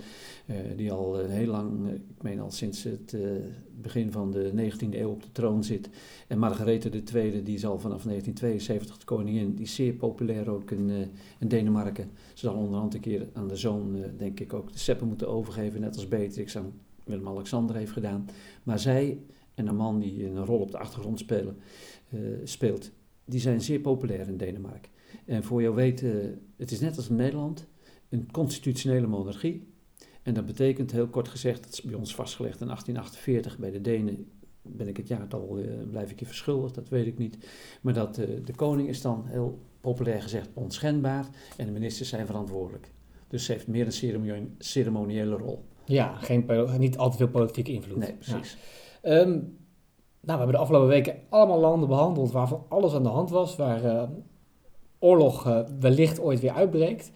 die 0.76 0.92
al 0.92 1.18
heel 1.18 1.46
lang, 1.46 1.88
ik 1.88 2.22
meen 2.22 2.40
al 2.40 2.50
sinds 2.50 2.82
het 2.82 3.16
begin 3.80 4.12
van 4.12 4.30
de 4.30 4.52
19e 4.54 4.94
eeuw 4.94 5.10
op 5.10 5.22
de 5.22 5.32
troon 5.32 5.64
zit. 5.64 5.88
En 6.28 6.38
Margarethe 6.38 7.02
II, 7.14 7.42
die 7.42 7.54
is 7.54 7.64
al 7.64 7.78
vanaf 7.78 8.02
1972 8.02 8.98
de 8.98 9.04
koningin, 9.04 9.54
die 9.54 9.64
is 9.64 9.74
zeer 9.74 9.92
populair 9.92 10.50
ook 10.50 10.70
in, 10.70 10.90
in 11.38 11.48
Denemarken. 11.48 12.10
Ze 12.34 12.46
zal 12.46 12.54
onderhand 12.54 12.94
een 12.94 13.00
keer 13.00 13.28
aan 13.32 13.48
de 13.48 13.56
zoon, 13.56 14.04
denk 14.16 14.40
ik, 14.40 14.52
ook 14.52 14.72
de 14.72 14.78
seppen 14.78 15.08
moeten 15.08 15.28
overgeven, 15.28 15.80
net 15.80 15.96
als 15.96 16.08
Beatrix 16.08 16.56
aan 16.56 16.72
Willem-Alexander 17.04 17.76
heeft 17.76 17.92
gedaan. 17.92 18.28
Maar 18.62 18.78
zij 18.78 19.18
en 19.54 19.66
een 19.66 19.76
man 19.76 19.98
die 19.98 20.26
een 20.26 20.44
rol 20.44 20.60
op 20.60 20.70
de 20.70 20.78
achtergrond 20.78 21.18
spelen, 21.18 21.56
speelt, 22.44 22.90
die 23.24 23.40
zijn 23.40 23.60
zeer 23.60 23.80
populair 23.80 24.28
in 24.28 24.36
Denemarken. 24.36 24.90
En 25.26 25.44
voor 25.44 25.62
jou 25.62 25.74
weet, 25.74 26.02
uh, 26.02 26.24
het 26.56 26.70
is 26.70 26.80
net 26.80 26.96
als 26.96 27.08
in 27.08 27.16
Nederland, 27.16 27.66
een 28.08 28.30
constitutionele 28.30 29.06
monarchie. 29.06 29.68
En 30.22 30.34
dat 30.34 30.46
betekent, 30.46 30.92
heel 30.92 31.08
kort 31.08 31.28
gezegd, 31.28 31.62
dat 31.64 31.72
is 31.72 31.82
bij 31.82 31.94
ons 31.94 32.14
vastgelegd 32.14 32.60
in 32.60 32.66
1848, 32.66 33.58
bij 33.58 33.70
de 33.70 33.80
Denen 33.80 34.26
ben 34.62 34.88
ik 34.88 34.96
het 34.96 35.08
jaartal, 35.08 35.58
uh, 35.58 35.64
blijf 35.90 36.10
ik 36.10 36.20
je 36.20 36.26
verschuldigd, 36.26 36.74
dat 36.74 36.88
weet 36.88 37.06
ik 37.06 37.18
niet. 37.18 37.38
Maar 37.80 37.94
dat 37.94 38.18
uh, 38.18 38.26
de 38.44 38.54
koning 38.54 38.88
is 38.88 39.02
dan 39.02 39.24
heel 39.26 39.58
populair 39.80 40.22
gezegd 40.22 40.48
onschendbaar 40.54 41.28
en 41.56 41.66
de 41.66 41.72
ministers 41.72 42.08
zijn 42.08 42.26
verantwoordelijk. 42.26 42.92
Dus 43.28 43.44
ze 43.44 43.52
heeft 43.52 43.66
meer 43.66 43.86
een 43.86 43.92
ceremoniële, 43.92 44.46
ceremoniële 44.58 45.36
rol. 45.36 45.64
Ja, 45.84 46.14
geen, 46.14 46.46
niet 46.78 46.98
al 46.98 47.10
te 47.10 47.16
veel 47.16 47.28
politieke 47.28 47.72
invloed. 47.72 47.96
Nee, 47.96 48.14
precies. 48.14 48.56
Ja. 49.02 49.20
Um, 49.20 49.58
nou, 50.20 50.38
we 50.38 50.44
hebben 50.44 50.52
de 50.52 50.56
afgelopen 50.56 50.88
weken 50.88 51.16
allemaal 51.28 51.60
landen 51.60 51.88
behandeld 51.88 52.32
waarvan 52.32 52.64
alles 52.68 52.94
aan 52.94 53.02
de 53.02 53.08
hand 53.08 53.30
was, 53.30 53.56
waar 53.56 53.84
uh, 53.84 54.02
oorlog 55.00 55.46
uh, 55.46 55.60
wellicht 55.80 56.20
ooit 56.20 56.40
weer 56.40 56.52
uitbreekt. 56.52 57.10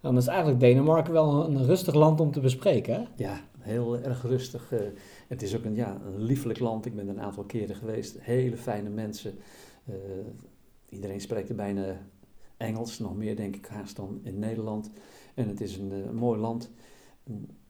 Dan 0.00 0.16
is 0.16 0.26
eigenlijk 0.26 0.60
Denemarken 0.60 1.12
wel 1.12 1.44
een, 1.44 1.64
rustig 1.64 1.94
land 1.94 2.20
om 2.20 2.32
te 2.32 2.40
bespreken. 2.40 3.08
Ja, 3.16 3.40
heel 3.58 3.98
erg 3.98 4.22
rustig. 4.22 4.72
Uh, 4.72 4.80
het 5.28 5.42
is 5.42 5.56
ook 5.56 5.64
een, 5.64 5.74
ja, 5.74 6.00
een 6.06 6.22
liefelijk 6.22 6.58
land. 6.58 6.86
Ik 6.86 6.94
ben 6.94 7.08
er 7.08 7.14
een 7.14 7.20
aantal 7.20 7.44
keren 7.44 7.76
geweest. 7.76 8.16
Hele 8.20 8.56
fijne 8.56 8.88
mensen. 8.88 9.34
iedereen 10.88 11.20
spreekt 11.20 11.48
er 11.48 11.54
bijna 11.54 11.98
Engels, 12.56 12.98
nog 12.98 13.16
meer 13.16 13.36
denk 13.36 13.56
ik 13.56 13.66
haast 13.66 13.96
dan 13.96 14.20
in 14.22 14.38
Nederland. 14.38 14.90
En 15.34 15.48
het 15.48 15.60
is 15.60 15.76
een, 15.76 15.90
een 15.90 16.14
mooi 16.14 16.40
land. 16.40 16.70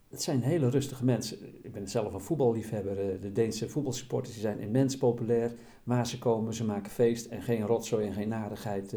Het 0.08 0.22
zijn 0.22 0.42
hele 0.42 0.70
rustige 0.70 1.04
mensen. 1.04 1.38
Ik 1.62 1.72
ben 1.72 1.88
zelf 1.88 2.12
een 2.12 2.20
voetballiefhebber. 2.20 3.20
De 3.20 3.32
Deense 3.32 3.68
voetbalsupporters 3.68 4.32
die 4.32 4.42
zijn 4.42 4.60
immens 4.60 4.96
populair. 4.96 5.52
Waar 5.84 6.06
ze 6.06 6.18
komen, 6.18 6.54
ze 6.54 6.64
maken 6.64 6.90
feest 6.90 7.26
en 7.26 7.42
geen 7.42 7.66
rotzooi 7.66 8.06
en 8.06 8.12
geen 8.12 8.28
narigheid. 8.28 8.96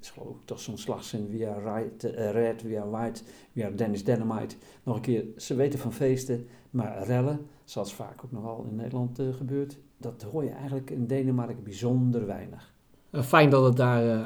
Is 0.00 0.10
geloof 0.10 0.36
ik 0.36 0.44
toch 0.44 0.60
zo'n 0.60 0.78
slagzin. 0.78 1.28
Right, 1.30 2.04
uh, 2.04 2.30
red, 2.30 2.64
are 2.64 2.90
white, 2.90 3.22
are 3.56 3.74
Dennis 3.74 4.04
Dynamite. 4.04 4.56
Nog 4.82 4.96
een 4.96 5.02
keer, 5.02 5.24
ze 5.36 5.54
weten 5.54 5.78
van 5.78 5.92
feesten, 5.92 6.46
maar 6.70 7.02
rellen, 7.02 7.46
zoals 7.64 7.94
vaak 7.94 8.24
ook 8.24 8.32
nogal 8.32 8.64
in 8.68 8.76
Nederland 8.76 9.20
uh, 9.20 9.34
gebeurt, 9.34 9.78
dat 9.96 10.22
hoor 10.22 10.44
je 10.44 10.50
eigenlijk 10.50 10.90
in 10.90 11.06
Denemarken 11.06 11.62
bijzonder 11.62 12.26
weinig. 12.26 12.69
Uh, 13.12 13.22
fijn 13.22 13.50
dat 13.50 13.64
het 13.64 13.76
daar 13.76 14.04
uh, 14.04 14.10
uh, 14.10 14.20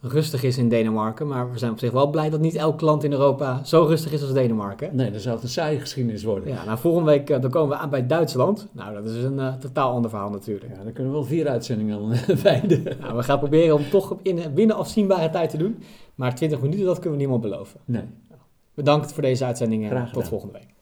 rustig 0.00 0.42
is 0.42 0.58
in 0.58 0.68
Denemarken, 0.68 1.26
maar 1.26 1.52
we 1.52 1.58
zijn 1.58 1.72
op 1.72 1.78
zich 1.78 1.90
wel 1.90 2.10
blij 2.10 2.30
dat 2.30 2.40
niet 2.40 2.54
elk 2.54 2.80
land 2.80 3.04
in 3.04 3.12
Europa 3.12 3.64
zo 3.64 3.84
rustig 3.84 4.12
is 4.12 4.22
als 4.22 4.32
Denemarken. 4.32 4.96
Nee, 4.96 5.10
dan 5.10 5.20
zou 5.20 5.34
het 5.34 5.44
een 5.44 5.50
saaie 5.50 5.80
geschiedenis 5.80 6.24
worden. 6.24 6.48
Ja, 6.48 6.64
nou 6.64 6.78
volgende 6.78 7.10
week 7.10 7.26
dan 7.26 7.50
komen 7.50 7.76
we 7.76 7.82
aan 7.82 7.90
bij 7.90 8.06
Duitsland. 8.06 8.68
Nou, 8.72 8.94
dat 8.94 9.04
is 9.04 9.22
een 9.22 9.58
totaal 9.58 9.92
ander 9.92 10.10
verhaal 10.10 10.30
natuurlijk. 10.30 10.72
Ja, 10.76 10.82
dan 10.82 10.92
kunnen 10.92 11.12
we 11.12 11.18
wel 11.18 11.26
vier 11.26 11.48
uitzendingen 11.48 11.98
aan 11.98 12.36
wijden. 12.42 12.82
Nou, 13.00 13.16
we 13.16 13.22
gaan 13.22 13.38
proberen 13.38 13.74
om 13.74 13.90
toch 13.90 14.16
in 14.22 14.40
binnen 14.54 14.76
afzienbare 14.76 15.30
tijd 15.30 15.50
te 15.50 15.56
doen, 15.56 15.82
maar 16.14 16.34
20 16.34 16.60
minuten 16.60 16.84
dat 16.84 16.94
kunnen 16.94 17.12
we 17.12 17.18
niemand 17.18 17.42
beloven. 17.42 17.80
Nee. 17.84 18.04
Bedankt 18.74 19.12
voor 19.12 19.22
deze 19.22 19.44
uitzending 19.44 19.90
en 19.90 20.08
tot 20.12 20.28
volgende 20.28 20.52
week. 20.52 20.74